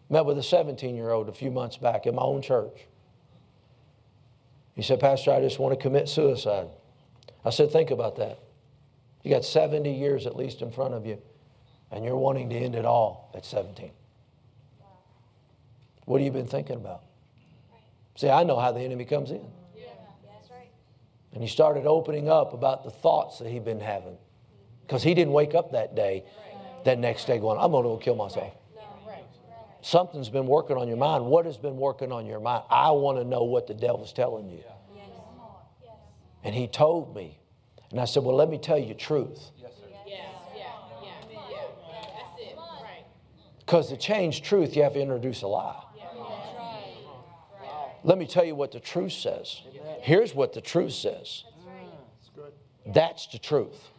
[0.10, 2.88] Met with a 17 year old a few months back in my own church.
[4.76, 6.68] He said, Pastor, I just want to commit suicide.
[7.44, 8.40] I said, Think about that.
[9.24, 11.22] You got 70 years at least in front of you,
[11.92, 13.92] and you're wanting to end it all at 17.
[16.06, 17.04] What have you been thinking about?
[18.16, 19.46] See, I know how the enemy comes in.
[21.34, 24.18] And he started opening up about the thoughts that he'd been having.
[24.82, 26.24] Because he didn't wake up that day
[26.86, 28.54] that next day going, I'm going to go kill myself.
[29.82, 31.26] Something's been working on your mind.
[31.26, 32.64] What has been working on your mind?
[32.70, 34.64] I want to know what the devil's telling you.
[36.44, 37.40] And he told me.
[37.92, 39.52] And I said, Well, let me tell you truth.
[43.68, 45.84] Because to change truth, you have to introduce a lie.
[48.06, 49.62] Let me tell you what the truth says.
[50.02, 51.44] Here's what the truth says.
[52.86, 53.90] That's the truth.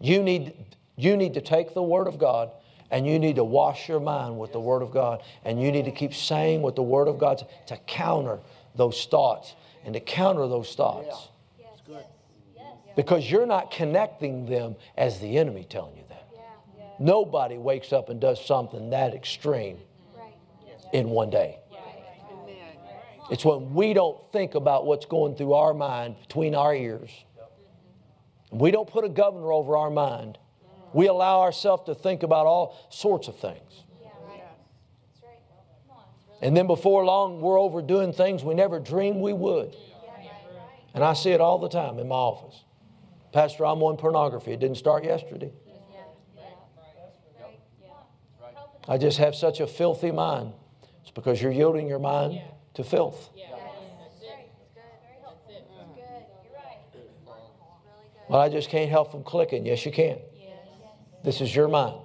[0.00, 0.54] You need,
[0.96, 2.50] you need to take the Word of God
[2.90, 5.22] and you need to wash your mind with the Word of God.
[5.44, 8.40] And you need to keep saying what the Word of God to counter
[8.74, 9.54] those thoughts
[9.84, 11.28] and to counter those thoughts.
[12.96, 16.01] Because you're not connecting them as the enemy telling you that.
[17.02, 19.78] Nobody wakes up and does something that extreme
[20.92, 21.58] in one day.
[23.28, 27.10] It's when we don't think about what's going through our mind between our ears.
[28.52, 30.38] We don't put a governor over our mind.
[30.92, 33.82] We allow ourselves to think about all sorts of things.
[36.40, 39.74] And then before long, we're overdoing things we never dreamed we would.
[40.94, 42.62] And I see it all the time in my office.
[43.32, 44.52] Pastor, I'm on pornography.
[44.52, 45.50] It didn't start yesterday.
[48.88, 50.52] I just have such a filthy mind.
[51.02, 52.40] It's because you're yielding your mind
[52.74, 53.30] to filth.
[58.28, 59.66] Well, I just can't help from clicking.
[59.66, 60.18] Yes, you can.
[61.22, 61.96] This is your mind.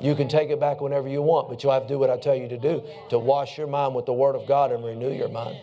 [0.00, 2.18] You can take it back whenever you want, but you'll have to do what I
[2.18, 5.12] tell you to do to wash your mind with the Word of God and renew
[5.12, 5.58] your mind.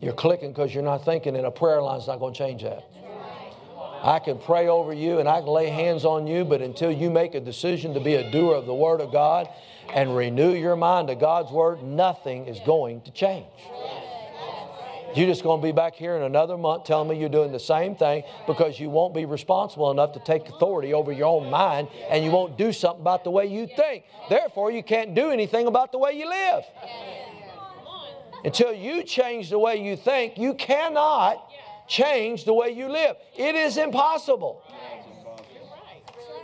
[0.00, 2.84] You're clicking because you're not thinking, and a prayer line's not going to change that.
[4.02, 7.10] I can pray over you and I can lay hands on you, but until you
[7.10, 9.48] make a decision to be a doer of the Word of God
[9.92, 13.46] and renew your mind to God's Word, nothing is going to change.
[15.16, 17.58] You're just going to be back here in another month telling me you're doing the
[17.58, 21.88] same thing because you won't be responsible enough to take authority over your own mind
[22.10, 24.04] and you won't do something about the way you think.
[24.28, 26.64] Therefore, you can't do anything about the way you live.
[28.44, 31.47] Until you change the way you think, you cannot
[31.88, 33.16] change the way you live.
[33.36, 34.62] It is impossible.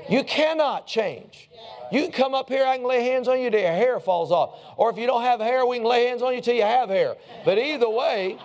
[0.09, 1.51] You cannot change.
[1.93, 4.33] You can come up here, I can lay hands on you till your hair falls
[4.33, 4.59] off.
[4.77, 6.89] Or if you don't have hair, we can lay hands on you till you have
[6.89, 7.17] hair.
[7.45, 8.39] But either way,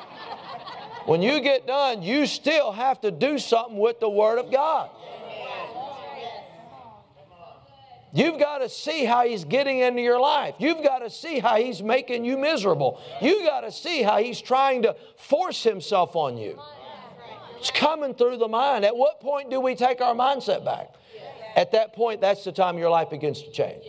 [1.06, 4.90] when you get done, you still have to do something with the Word of God.
[8.12, 10.56] You've got to see how He's getting into your life.
[10.58, 13.00] You've got to see how He's making you miserable.
[13.22, 16.60] You've got to see how He's trying to force Himself on you.
[17.60, 18.86] It's coming through the mind.
[18.86, 20.94] At what point do we take our mindset back?
[21.56, 23.84] At that point, that's the time your life begins to change.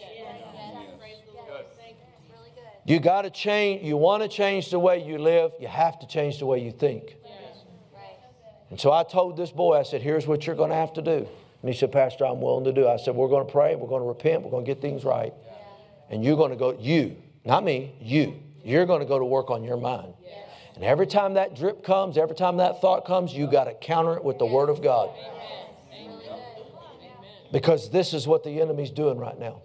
[2.84, 6.06] You got to change, you want to change the way you live, you have to
[6.06, 7.16] change the way you think.
[8.70, 11.02] And so I told this boy, I said, here's what you're going to have to
[11.02, 11.28] do.
[11.62, 12.88] And he said, Pastor, I'm willing to do.
[12.88, 15.04] I said, we're going to pray, we're going to repent, we're going to get things
[15.04, 15.34] right.
[16.08, 19.50] And you're going to go, you, not me, you, you're going to go to work
[19.50, 20.14] on your mind.
[20.74, 24.14] And every time that drip comes, every time that thought comes, you got to counter
[24.14, 25.10] it with the Word of God.
[27.52, 29.62] Because this is what the enemy's doing right now.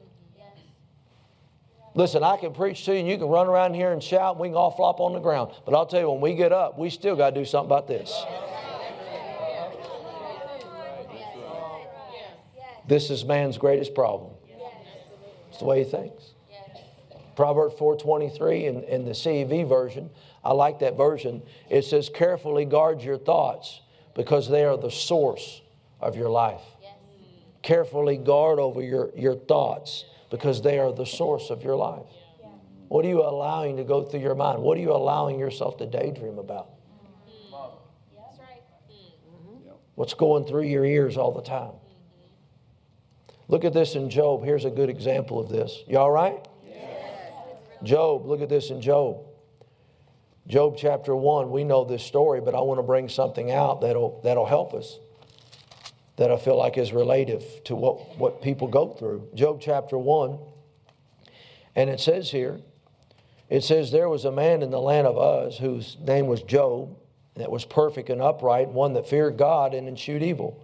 [1.94, 4.42] Listen, I can preach to you and you can run around here and shout, and
[4.42, 5.54] we can all flop on the ground.
[5.66, 7.88] But I'll tell you, when we get up, we still got to do something about
[7.88, 8.26] this.
[12.88, 14.34] This is man's greatest problem.
[15.50, 16.34] It's the way he thinks.
[17.36, 20.10] Proverbs 4.23 in, in the CEV version,
[20.46, 21.42] I like that version.
[21.70, 23.82] It says, carefully guard your thoughts
[24.14, 25.62] because they are the source
[26.00, 26.62] of your life.
[27.64, 32.06] Carefully guard over your, your thoughts because they are the source of your life.
[32.90, 34.62] What are you allowing to go through your mind?
[34.62, 36.70] What are you allowing yourself to daydream about?
[36.70, 37.56] Mm-hmm.
[39.32, 39.72] Mm-hmm.
[39.96, 41.72] What's going through your ears all the time?
[41.72, 43.34] Mm-hmm.
[43.48, 44.44] Look at this in Job.
[44.46, 45.82] Here's a good example of this.
[45.88, 46.48] You all right?
[47.84, 49.26] Job, look at this in Job.
[50.48, 54.22] Job chapter 1, we know this story, but I want to bring something out that'll,
[54.24, 55.00] that'll help us,
[56.18, 59.28] that I feel like is relative to what, what people go through.
[59.34, 60.38] Job chapter 1,
[61.76, 62.60] and it says here,
[63.50, 66.96] it says, There was a man in the land of Uz whose name was Job,
[67.36, 70.64] that was perfect and upright, one that feared God and eschewed evil.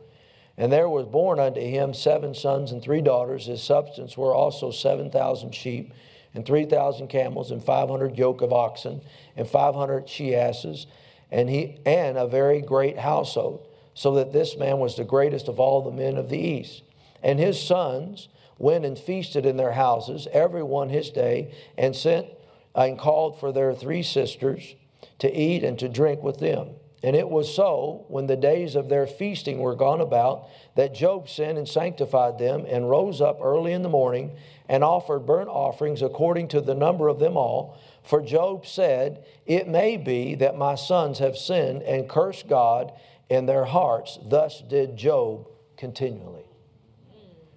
[0.58, 3.46] And there was born unto him seven sons and three daughters.
[3.48, 5.94] His substance were also seven thousand sheep,
[6.34, 9.02] and three thousand camels, and five hundred yoke of oxen,
[9.36, 10.88] and five hundred she asses,
[11.32, 15.60] and he and a very great household, so that this man was the greatest of
[15.60, 16.84] all the men of the east.
[17.23, 22.27] And his sons went and feasted in their houses, every one his day, and sent
[22.73, 24.75] and called for their three sisters
[25.19, 26.69] to eat and to drink with them.
[27.04, 31.27] And it was so, when the days of their feasting were gone about, that Job
[31.27, 34.31] sinned and sanctified them, and rose up early in the morning,
[34.69, 37.77] and offered burnt offerings according to the number of them all.
[38.04, 42.93] For Job said, It may be that my sons have sinned and cursed God
[43.29, 44.19] in their hearts.
[44.23, 45.47] Thus did Job
[45.77, 46.45] continually.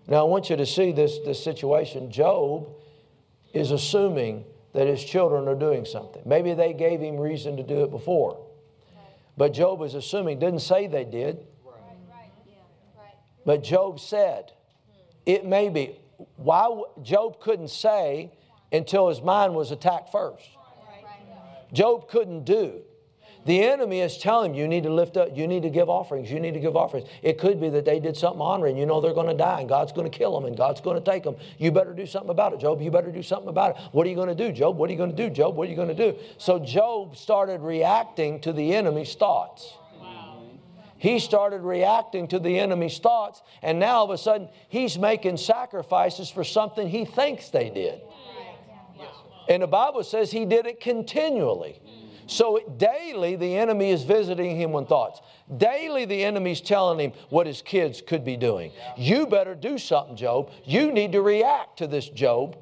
[0.06, 2.10] Now, I want you to see this, this situation.
[2.10, 2.68] Job
[3.52, 6.22] is assuming that his children are doing something.
[6.26, 8.43] Maybe they gave him reason to do it before.
[9.36, 11.46] But Job is assuming, didn't say they did.
[13.44, 14.52] But Job said,
[15.26, 15.98] it may be.
[16.36, 18.32] Why Job couldn't say
[18.72, 20.48] until his mind was attacked first.
[21.72, 22.82] Job couldn't do.
[23.46, 26.30] The enemy is telling you, you need to lift up, you need to give offerings,
[26.30, 27.08] you need to give offerings.
[27.22, 29.68] It could be that they did something honoring, you know they're going to die and
[29.68, 31.36] God's going to kill them and God's going to take them.
[31.58, 32.80] You better do something about it, Job.
[32.80, 33.82] You better do something about it.
[33.92, 34.76] What are you going to do, Job?
[34.76, 35.56] What are you going to do, Job?
[35.56, 36.18] What are you going to do?
[36.38, 39.76] So Job started reacting to the enemy's thoughts.
[40.96, 45.36] He started reacting to the enemy's thoughts, and now all of a sudden he's making
[45.36, 48.00] sacrifices for something he thinks they did.
[49.46, 51.82] And the Bible says he did it continually.
[52.26, 55.20] So daily, the enemy is visiting him with thoughts.
[55.54, 58.72] Daily, the enemy's telling him what his kids could be doing.
[58.96, 60.50] You better do something, Job.
[60.64, 62.56] You need to react to this, Job.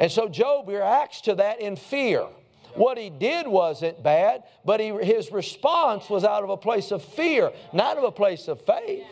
[0.00, 2.26] And so Job reacts to that in fear.
[2.74, 7.02] What he did wasn't bad, but he, his response was out of a place of
[7.02, 9.04] fear, not of a place of faith.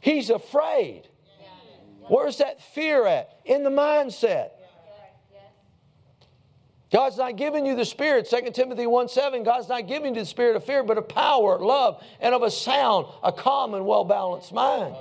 [0.00, 1.08] He's afraid.
[2.08, 3.30] Where's that fear at?
[3.44, 4.50] In the mindset.
[6.92, 10.26] God's not giving you the spirit, 2 Timothy 1 7, God's not giving you the
[10.26, 14.04] spirit of fear, but of power, love, and of a sound, a calm and well
[14.04, 14.94] balanced mind.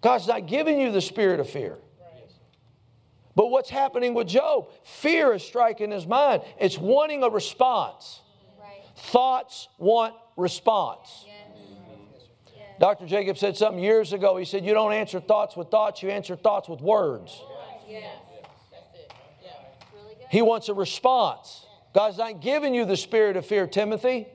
[0.00, 1.76] God's not giving you the spirit of fear.
[3.34, 4.68] But what's happening with Job?
[4.84, 6.42] Fear is striking his mind.
[6.58, 8.22] It's wanting a response.
[8.96, 11.26] Thoughts want response.
[12.78, 13.06] Dr.
[13.06, 14.36] Jacob said something years ago.
[14.36, 17.42] He said, You don't answer thoughts with thoughts, you answer thoughts with words.
[20.36, 21.64] He wants a response.
[21.94, 24.26] God's not giving you the spirit of fear, Timothy.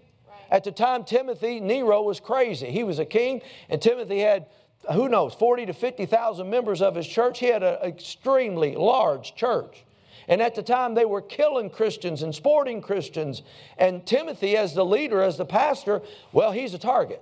[0.49, 2.71] At the time, Timothy, Nero was crazy.
[2.71, 4.47] He was a king, and Timothy had,
[4.93, 7.37] who knows, 40 to 50,000 members of his church.
[7.37, 9.85] He had an extremely large church.
[10.27, 13.43] And at the time, they were killing Christians and sporting Christians.
[13.77, 17.21] And Timothy, as the leader, as the pastor, well, he's a target.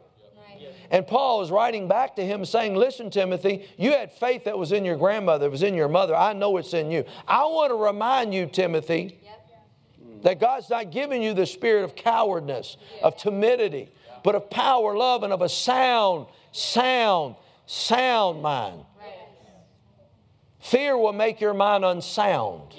[0.92, 4.72] And Paul is writing back to him saying, Listen, Timothy, you had faith that was
[4.72, 6.16] in your grandmother, it was in your mother.
[6.16, 7.06] I know it's in you.
[7.28, 9.20] I want to remind you, Timothy,
[10.24, 13.92] that God's not giving you the spirit of cowardness, of timidity,
[14.24, 17.36] but of power, love, and of a sound, sound,
[17.66, 18.84] sound mind.
[20.60, 22.74] Fear will make your mind unsound.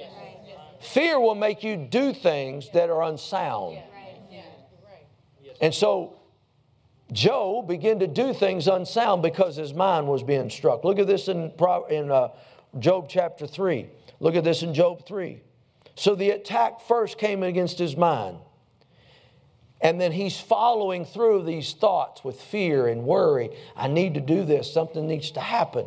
[0.81, 3.79] Fear will make you do things that are unsound.
[5.61, 6.20] And so
[7.13, 10.85] Job began to do things unsound because his mind was being struck.
[10.85, 11.53] Look at this in,
[11.91, 12.29] in uh,
[12.79, 13.89] Job chapter 3.
[14.21, 15.43] Look at this in Job 3.
[15.97, 18.39] So the attack first came against his mind.
[19.81, 23.51] And then he's following through these thoughts with fear and worry.
[23.75, 24.73] I need to do this.
[24.73, 25.87] Something needs to happen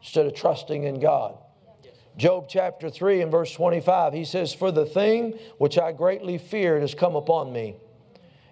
[0.00, 1.36] instead of trusting in God.
[2.16, 6.80] Job chapter 3 and verse 25, he says, For the thing which I greatly feared
[6.82, 7.76] has come upon me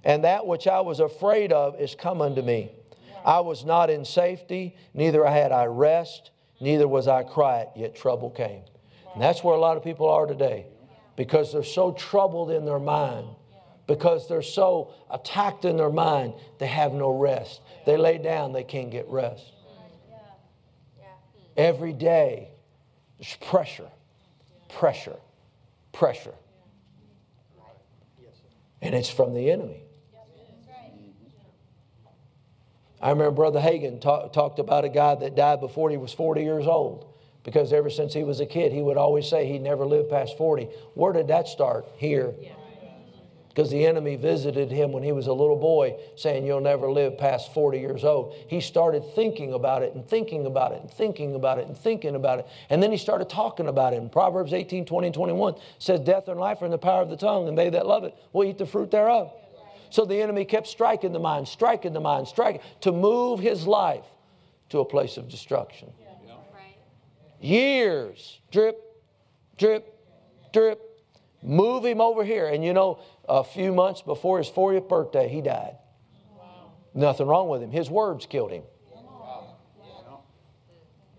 [0.06, 2.70] and that which I was afraid of is come unto me.
[3.24, 6.30] I was not in safety, neither had I rest,
[6.60, 8.62] neither was I quiet, yet trouble came.
[9.12, 10.66] And that's where a lot of people are today
[11.16, 13.26] because they're so troubled in their mind,
[13.88, 17.60] because they're so attacked in their mind, they have no rest.
[17.84, 19.54] They lay down, they can't get rest.
[21.56, 22.50] Every day,
[23.18, 23.90] there's pressure,
[24.68, 25.16] pressure,
[25.92, 26.34] pressure.
[28.80, 29.85] And it's from the enemy.
[33.00, 36.42] I remember Brother Hagin talk, talked about a guy that died before he was 40
[36.42, 37.12] years old
[37.44, 40.36] because ever since he was a kid, he would always say he never lived past
[40.36, 40.64] 40.
[40.94, 41.86] Where did that start?
[41.96, 42.34] Here.
[43.48, 47.16] Because the enemy visited him when he was a little boy, saying, You'll never live
[47.16, 48.34] past 40 years old.
[48.48, 52.14] He started thinking about it and thinking about it and thinking about it and thinking
[52.16, 52.46] about it.
[52.68, 53.98] And then he started talking about it.
[53.98, 57.08] And Proverbs 18 20 and 21 says, Death and life are in the power of
[57.08, 59.32] the tongue, and they that love it will eat the fruit thereof.
[59.96, 64.04] So the enemy kept striking the mind, striking the mind, striking to move his life
[64.68, 65.90] to a place of destruction.
[65.98, 66.34] Yeah.
[66.52, 66.76] Right.
[67.40, 68.78] Years, drip,
[69.56, 69.98] drip,
[70.52, 70.82] drip,
[71.42, 72.46] move him over here.
[72.46, 75.78] And you know, a few months before his 40th birthday, he died.
[76.36, 76.72] Wow.
[76.92, 77.70] Nothing wrong with him.
[77.70, 78.64] His words killed him.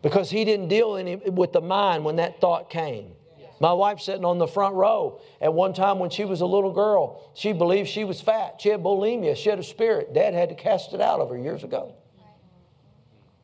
[0.04, 3.14] Because he didn't deal any, with the mind when that thought came.
[3.60, 5.20] My wife sitting on the front row.
[5.42, 8.56] At one time when she was a little girl, she believed she was fat.
[8.60, 9.36] She had bulimia.
[9.36, 10.14] She had a spirit.
[10.14, 11.96] Dad had to cast it out of her years ago.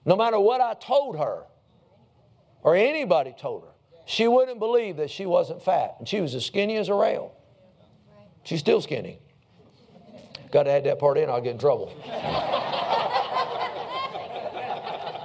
[0.05, 1.45] No matter what I told her
[2.61, 3.70] or anybody told her,
[4.05, 5.95] she wouldn't believe that she wasn't fat.
[5.99, 7.34] And she was as skinny as a rail.
[8.43, 9.20] She's still skinny.
[10.51, 11.91] Got to add that part in, I'll get in trouble.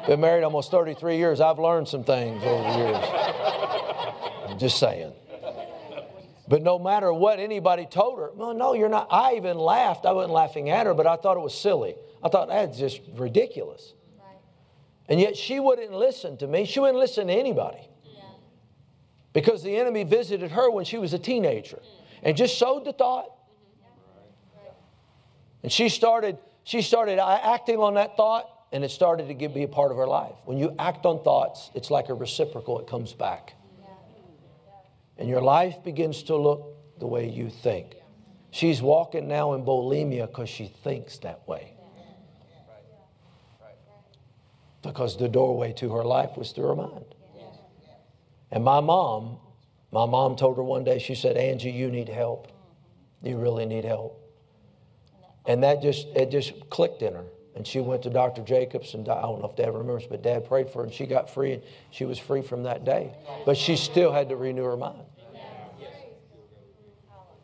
[0.07, 1.39] Been married almost 33 years.
[1.39, 3.18] I've learned some things over the years.
[4.59, 5.13] Just saying.
[6.49, 9.09] But no matter what anybody told her, well, no, you're not.
[9.11, 10.07] I even laughed.
[10.07, 11.95] I wasn't laughing at her, but I thought it was silly.
[12.23, 13.93] I thought that's just ridiculous.
[14.19, 14.37] Right.
[15.09, 16.65] And yet she wouldn't listen to me.
[16.65, 17.87] She wouldn't listen to anybody.
[18.03, 18.23] Yeah.
[19.35, 21.81] Because the enemy visited her when she was a teenager
[22.23, 23.27] and just sowed the thought.
[23.27, 24.69] Mm-hmm.
[25.65, 29.65] And she started, she started acting on that thought, and it started to get, be
[29.65, 30.35] a part of her life.
[30.47, 33.55] When you act on thoughts, it's like a reciprocal, it comes back
[35.19, 37.97] and your life begins to look the way you think.
[38.51, 41.75] She's walking now in bulimia because she thinks that way.
[44.83, 47.05] Because the doorway to her life was through her mind.
[48.51, 49.39] And my mom,
[49.93, 52.49] my mom told her one day, she said, Angie, you need help.
[53.23, 54.25] You really need help.
[55.45, 57.25] And that just, it just clicked in her.
[57.59, 58.43] And she went to Dr.
[58.43, 61.07] Jacobs, and I don't know if Dad remembers, but Dad prayed for her, and she
[61.07, 63.13] got free, and she was free from that day.
[63.45, 65.03] But she still had to renew her mind.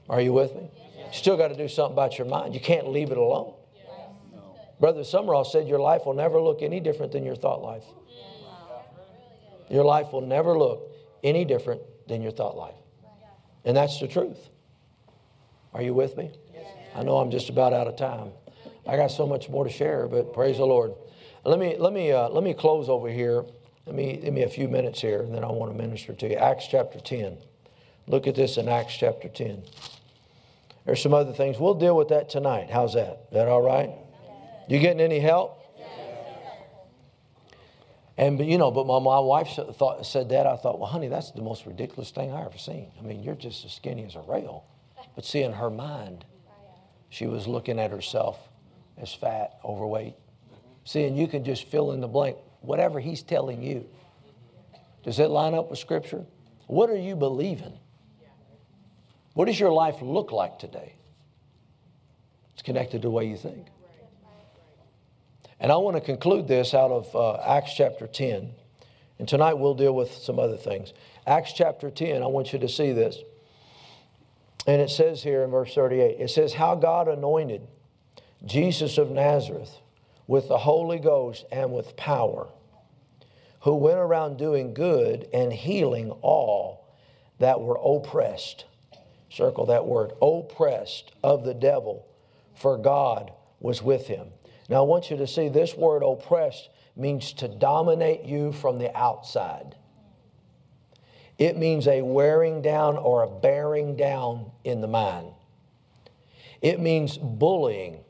[0.09, 0.71] Are you with me?
[1.11, 2.55] Still got to do something about your mind.
[2.55, 3.55] You can't leave it alone.
[4.79, 7.85] Brother Sumrall said your life will never look any different than your thought life.
[9.69, 10.93] Your life will never look
[11.25, 12.77] any different than your thought life.
[13.65, 14.49] And that's the truth.
[15.73, 16.31] Are you with me?
[16.95, 18.31] I know I'm just about out of time.
[18.87, 20.93] I got so much more to share, but praise the Lord.
[21.45, 23.45] Let me let me uh, let me close over here.
[23.87, 26.31] Let me give me a few minutes here, and then I want to minister to
[26.31, 26.37] you.
[26.37, 27.37] Acts chapter 10.
[28.07, 29.63] Look at this in Acts chapter 10.
[30.87, 31.59] There's some other things.
[31.59, 32.71] We'll deal with that tonight.
[32.71, 33.31] How's that?
[33.33, 33.91] That all right?
[34.69, 35.61] You getting any help?
[38.17, 40.47] And but, you know, but my, my wife thought, said that.
[40.47, 42.93] I thought, well, honey, that's the most ridiculous thing I ever seen.
[42.99, 44.65] I mean, you're just as skinny as a rail.
[45.17, 46.25] But see, in her mind,
[47.09, 48.49] she was looking at herself
[49.01, 50.15] as fat, overweight.
[50.85, 52.37] See, and you can just fill in the blank.
[52.61, 53.87] Whatever he's telling you,
[55.03, 56.25] does it line up with Scripture?
[56.67, 57.79] What are you believing?
[59.35, 60.95] What does your life look like today?
[62.55, 63.67] It's connected to the way you think.
[65.61, 68.53] And I want to conclude this out of uh, Acts chapter 10.
[69.19, 70.93] And tonight we'll deal with some other things.
[71.27, 73.19] Acts chapter 10, I want you to see this.
[74.67, 77.67] And it says here in verse 38 it says, How God anointed
[78.45, 79.79] Jesus of Nazareth
[80.27, 82.49] with the Holy Ghost and with power,
[83.61, 86.87] who went around doing good and healing all
[87.39, 88.65] that were oppressed
[89.35, 92.07] circle that word, oppressed of the devil,
[92.55, 94.29] for God was with him.
[94.69, 98.97] Now, I want you to see this word oppressed means to dominate you from the
[98.97, 99.75] outside.
[101.39, 105.33] It means a wearing down or a bearing down in the mind.
[106.63, 108.04] It means bullying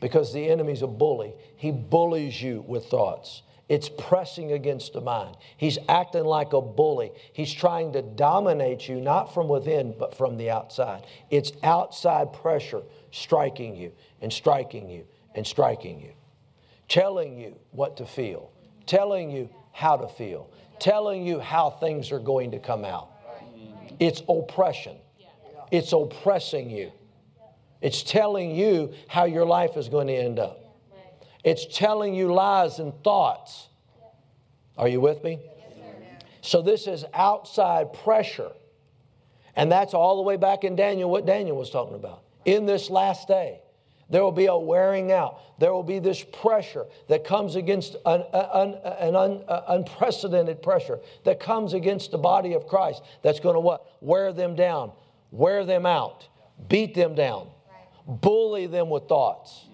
[0.00, 1.34] because the enemy's a bully.
[1.56, 3.42] He bullies you with thoughts.
[3.68, 5.36] It's pressing against the mind.
[5.58, 7.12] He's acting like a bully.
[7.34, 11.04] He's trying to dominate you, not from within, but from the outside.
[11.30, 13.92] It's outside pressure striking you
[14.22, 16.12] and striking you and striking you,
[16.88, 18.50] telling you what to feel,
[18.86, 23.10] telling you how to feel, telling you how things are going to come out.
[24.00, 24.96] It's oppression,
[25.70, 26.92] it's oppressing you.
[27.80, 30.64] It's telling you how your life is going to end up.
[31.44, 33.68] It's telling you lies and thoughts.
[34.76, 35.38] Are you with me?
[36.40, 38.52] So this is outside pressure.
[39.54, 42.22] And that's all the way back in Daniel, what Daniel was talking about.
[42.44, 43.60] In this last day,
[44.10, 45.40] there will be a wearing out.
[45.58, 51.40] There will be this pressure that comes against an, an, an un, unprecedented pressure that
[51.40, 53.84] comes against the body of Christ that's going to what?
[54.00, 54.92] Wear them down,
[55.30, 56.28] wear them out,
[56.68, 57.48] beat them down,
[58.08, 59.66] bully them with thoughts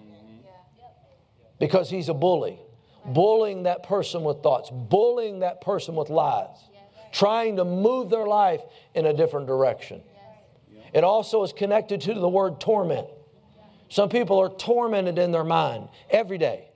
[1.59, 2.59] because he's a bully.
[3.05, 6.57] Bullying that person with thoughts, bullying that person with lies,
[7.13, 8.61] trying to move their life
[8.93, 10.01] in a different direction.
[10.93, 13.07] It also is connected to the word torment.
[13.89, 16.69] Some people are tormented in their mind every day.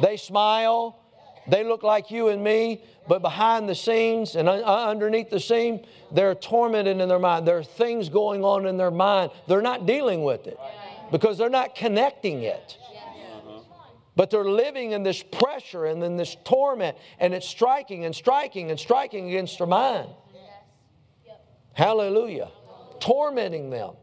[0.00, 1.00] They smile,
[1.48, 5.84] they look like you and me, but behind the scenes and uh, underneath the scene,
[6.12, 7.48] they're tormented in their mind.
[7.48, 9.32] There are things going on in their mind.
[9.48, 10.58] They're not dealing with it
[11.10, 12.78] because they're not connecting it.
[14.16, 18.70] But they're living in this pressure and in this torment, and it's striking and striking
[18.70, 20.08] and striking against their mind.
[21.72, 22.50] Hallelujah.
[23.00, 23.94] Tormenting them.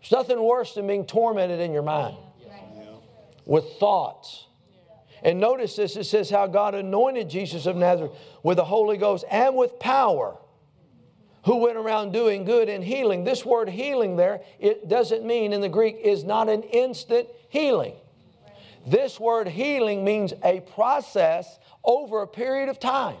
[0.00, 2.16] There's nothing worse than being tormented in your mind
[3.46, 4.46] with thoughts.
[5.22, 8.12] And notice this it says how God anointed Jesus of Nazareth
[8.42, 10.36] with the Holy Ghost and with power,
[11.44, 13.24] who went around doing good and healing.
[13.24, 17.94] This word healing there, it doesn't mean in the Greek is not an instant healing.
[18.86, 23.16] This word healing means a process over a period of time.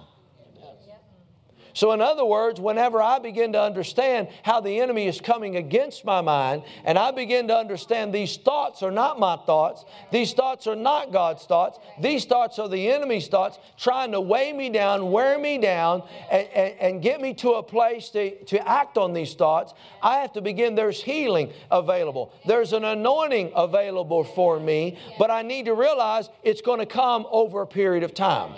[1.74, 6.04] So, in other words, whenever I begin to understand how the enemy is coming against
[6.04, 10.68] my mind, and I begin to understand these thoughts are not my thoughts, these thoughts
[10.68, 15.10] are not God's thoughts, these thoughts are the enemy's thoughts, trying to weigh me down,
[15.10, 19.12] wear me down, and, and, and get me to a place to, to act on
[19.12, 20.76] these thoughts, I have to begin.
[20.76, 26.60] There's healing available, there's an anointing available for me, but I need to realize it's
[26.60, 28.54] going to come over a period of time.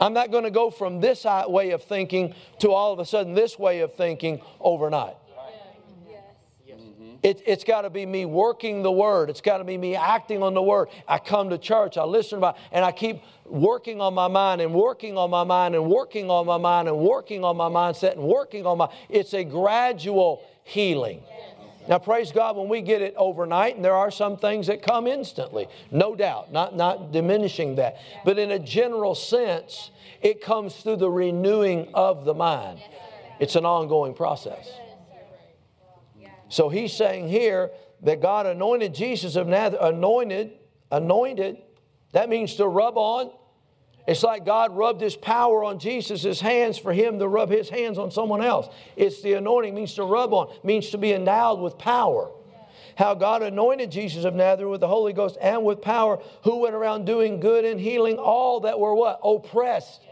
[0.00, 3.34] I'm not going to go from this way of thinking to all of a sudden
[3.34, 5.16] this way of thinking overnight.
[6.68, 7.16] Mm-hmm.
[7.22, 9.30] It, has got to be me working the word.
[9.30, 10.88] It's got to be me acting on the word.
[11.08, 14.74] I come to church, I listen about, and I keep working on my mind and
[14.74, 18.22] working on my mind and working on my mind and working on my mindset and
[18.22, 18.88] working on my.
[19.08, 21.22] It's a gradual healing.
[21.88, 25.06] Now, praise God, when we get it overnight, and there are some things that come
[25.06, 27.96] instantly, no doubt, not, not diminishing that.
[28.24, 32.80] But in a general sense, it comes through the renewing of the mind.
[33.38, 34.68] It's an ongoing process.
[36.48, 37.70] So he's saying here
[38.02, 40.52] that God anointed Jesus of Nazareth, anointed,
[40.90, 41.58] anointed,
[42.12, 43.30] that means to rub on,
[44.06, 47.98] it's like God rubbed his power on Jesus' hands for him to rub his hands
[47.98, 48.68] on someone else.
[48.96, 52.30] It's the anointing, means to rub on, means to be endowed with power.
[52.96, 56.74] How God anointed Jesus of Nazareth with the Holy Ghost and with power, who went
[56.74, 59.20] around doing good and healing all that were what?
[59.22, 60.02] Oppressed.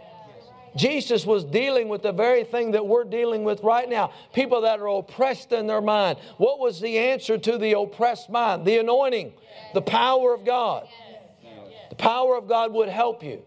[0.76, 4.80] Jesus was dealing with the very thing that we're dealing with right now people that
[4.80, 6.18] are oppressed in their mind.
[6.36, 8.64] What was the answer to the oppressed mind?
[8.64, 9.34] The anointing,
[9.72, 10.88] the power of God.
[11.90, 13.44] The power of God would help you.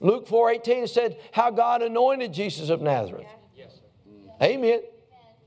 [0.00, 3.26] Luke 4:18 said how God anointed Jesus of Nazareth.
[4.42, 4.80] Amen.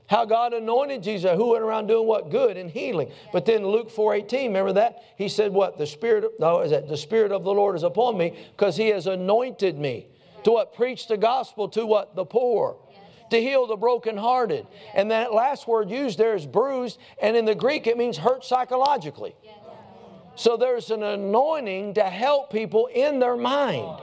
[0.06, 2.30] How God anointed Jesus, who went around doing what?
[2.30, 3.10] Good and healing.
[3.32, 5.02] But then Luke 4:18, remember that?
[5.16, 5.78] He said, What?
[5.78, 8.88] The Spirit, no, is that the Spirit of the Lord is upon me, because He
[8.88, 10.08] has anointed me.
[10.44, 10.74] To what?
[10.74, 12.14] Preach the gospel to what?
[12.14, 12.76] The poor.
[13.30, 14.66] To heal the brokenhearted.
[14.94, 18.44] And that last word used there is bruised, and in the Greek it means hurt
[18.44, 19.34] psychologically.
[20.34, 23.98] So there's an anointing to help people in their mind.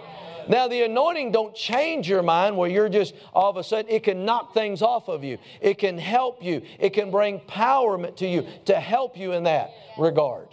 [0.49, 4.01] Now, the anointing don't change your mind where you're just all of a sudden, it
[4.03, 5.37] can knock things off of you.
[5.61, 6.63] It can help you.
[6.79, 10.47] It can bring empowerment to you to help you in that regard.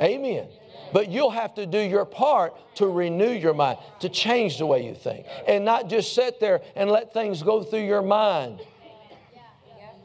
[0.00, 0.48] Amen.
[0.94, 4.84] But you'll have to do your part to renew your mind, to change the way
[4.86, 8.60] you think, and not just sit there and let things go through your mind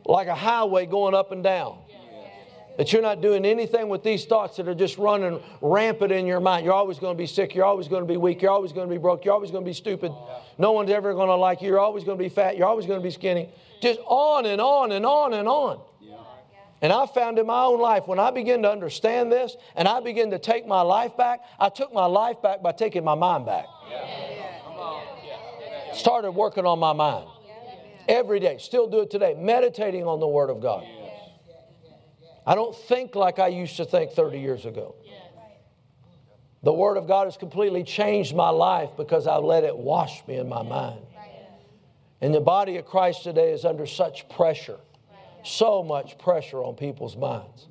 [0.06, 1.80] like a highway going up and down.
[2.78, 6.40] That you're not doing anything with these thoughts that are just running rampant in your
[6.40, 6.64] mind.
[6.64, 7.56] You're always going to be sick.
[7.56, 8.42] You're always going to be weak.
[8.42, 9.26] You're always going to be broke.
[9.26, 10.12] You're always going to be stupid.
[10.60, 11.70] No one's ever going to like you.
[11.70, 12.56] You're always going to be fat.
[12.56, 13.50] You're always going to be skinny.
[13.82, 15.82] Just on and on and on and on.
[16.80, 20.00] And I found in my own life, when I began to understand this and I
[20.00, 23.48] began to take my life back, I took my life back by taking my mind
[23.48, 23.66] back.
[25.94, 27.28] Started working on my mind
[28.08, 28.60] every day.
[28.60, 29.34] Still do it today.
[29.34, 30.86] Meditating on the Word of God.
[32.48, 34.96] I don't think like I used to think 30 years ago.
[36.64, 40.38] The Word of God has completely changed my life because I've let it wash me
[40.38, 41.02] in my mind.
[42.22, 44.80] And the body of Christ today is under such pressure,
[45.44, 47.68] so much pressure on people's minds.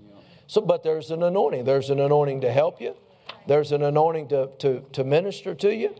[0.46, 1.64] So, but there's an anointing.
[1.64, 2.94] There's an anointing to help you.
[3.48, 5.94] There's an anointing to, to, to minister to you.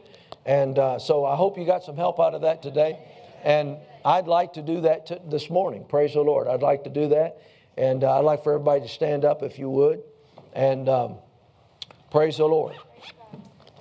[0.44, 2.98] And uh, so I hope you got some help out of that today.
[3.42, 5.84] And I'd like to do that t- this morning.
[5.88, 6.46] Praise the Lord.
[6.46, 7.40] I'd like to do that.
[7.76, 10.02] And uh, I'd like for everybody to stand up if you would.
[10.52, 11.16] And um,
[12.10, 12.76] praise the Lord.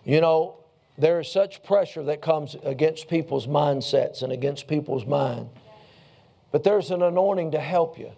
[0.03, 0.57] You know,
[0.97, 5.49] there is such pressure that comes against people's mindsets and against people's mind.
[6.51, 8.11] But there's an anointing to help you.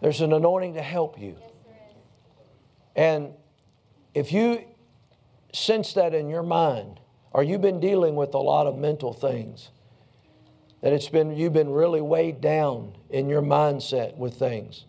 [0.00, 1.36] There's an anointing to help you.
[2.94, 3.32] And
[4.14, 4.64] if you
[5.52, 7.00] sense that in your mind,
[7.32, 9.70] or you've been dealing with a lot of mental things,
[10.80, 14.84] that it's been you've been really weighed down in your mindset with things,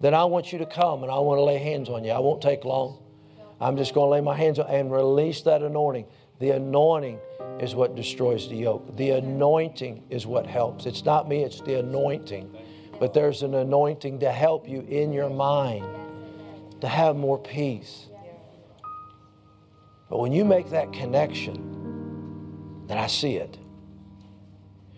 [0.00, 2.12] then I want you to come and I want to lay hands on you.
[2.12, 2.98] I won't take long.
[3.60, 6.06] I'm just going to lay my hands on and release that anointing.
[6.38, 7.18] The anointing
[7.60, 8.96] is what destroys the yoke.
[8.96, 10.86] The anointing is what helps.
[10.86, 12.56] It's not me, it's the anointing.
[12.98, 15.84] But there's an anointing to help you in your mind
[16.80, 18.08] to have more peace.
[20.08, 23.58] But when you make that connection, then I see it.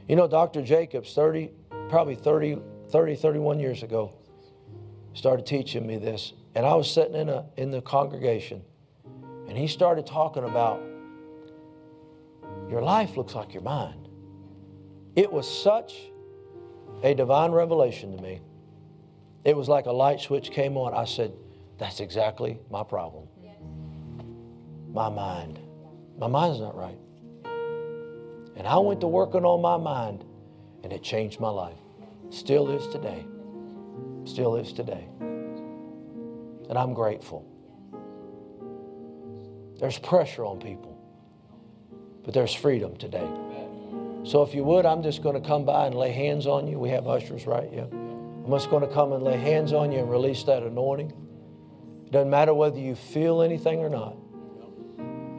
[0.09, 0.63] You know, Dr.
[0.63, 1.51] Jacobs, 30,
[1.89, 2.59] probably 30,
[2.91, 4.13] 30, 31 years ago,
[5.15, 6.33] started teaching me this.
[6.55, 8.63] And I was sitting in, a, in the congregation,
[9.49, 10.83] and he started talking about
[12.69, 14.09] your life looks like your mind.
[15.15, 15.95] It was such
[17.03, 18.41] a divine revelation to me.
[19.45, 20.95] It was like a light switch came on.
[20.95, 21.33] I said,
[21.79, 23.29] That's exactly my problem.
[24.93, 25.59] My mind.
[26.19, 26.99] My mind's not right.
[28.57, 30.25] And I went to working on my mind,
[30.85, 31.79] and it changed my life.
[32.31, 33.25] Still is today.
[34.25, 35.07] Still is today.
[35.21, 37.47] And I'm grateful.
[39.79, 40.97] There's pressure on people,
[42.25, 43.29] but there's freedom today.
[44.25, 46.79] So if you would, I'm just going to come by and lay hands on you.
[46.79, 47.69] We have ushers, right?
[47.73, 47.87] Yeah.
[47.91, 51.13] I'm just going to come and lay hands on you and release that anointing.
[52.07, 54.17] It doesn't matter whether you feel anything or not.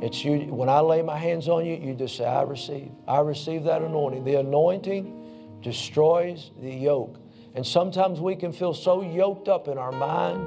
[0.04, 0.54] It's you.
[0.54, 2.92] When I lay my hands on you, you just say, "I receive.
[3.08, 7.20] I receive that anointing." The anointing destroys the yoke.
[7.56, 10.42] And sometimes we can feel so yoked up in our mind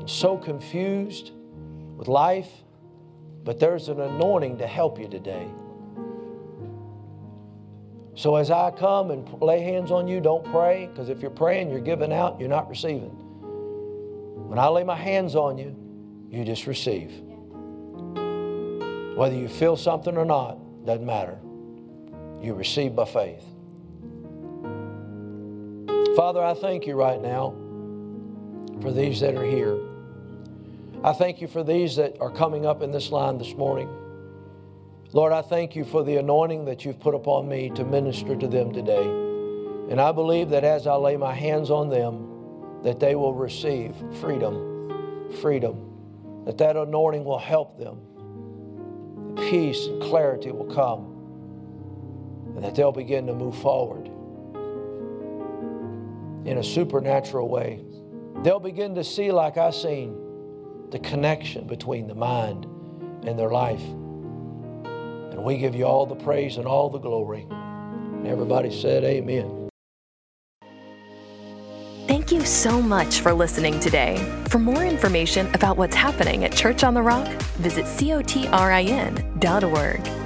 [0.00, 1.30] and so confused
[1.96, 2.62] with life,
[3.44, 5.46] but there's an anointing to help you today.
[8.14, 11.70] So as I come and lay hands on you, don't pray, because if you're praying,
[11.70, 13.16] you're giving out, you're not receiving.
[14.48, 15.74] When I lay my hands on you,
[16.28, 17.22] you just receive.
[19.20, 20.56] Whether you feel something or not,
[20.86, 21.36] doesn't matter.
[22.40, 23.44] You receive by faith.
[26.16, 27.54] Father, I thank you right now
[28.80, 29.78] for these that are here.
[31.04, 33.90] I thank you for these that are coming up in this line this morning.
[35.12, 38.48] Lord, I thank you for the anointing that you've put upon me to minister to
[38.48, 39.04] them today.
[39.90, 43.94] And I believe that as I lay my hands on them, that they will receive
[44.14, 48.00] freedom, freedom, that that anointing will help them.
[49.36, 54.06] Peace and clarity will come, and that they'll begin to move forward
[56.46, 57.80] in a supernatural way.
[58.42, 60.16] They'll begin to see, like I've seen,
[60.90, 62.64] the connection between the mind
[63.24, 63.82] and their life.
[63.82, 67.46] And we give you all the praise and all the glory.
[67.50, 69.59] And everybody said, Amen.
[72.10, 74.16] Thank you so much for listening today.
[74.48, 77.28] For more information about what's happening at Church on the Rock,
[77.62, 80.19] visit cotrin.org.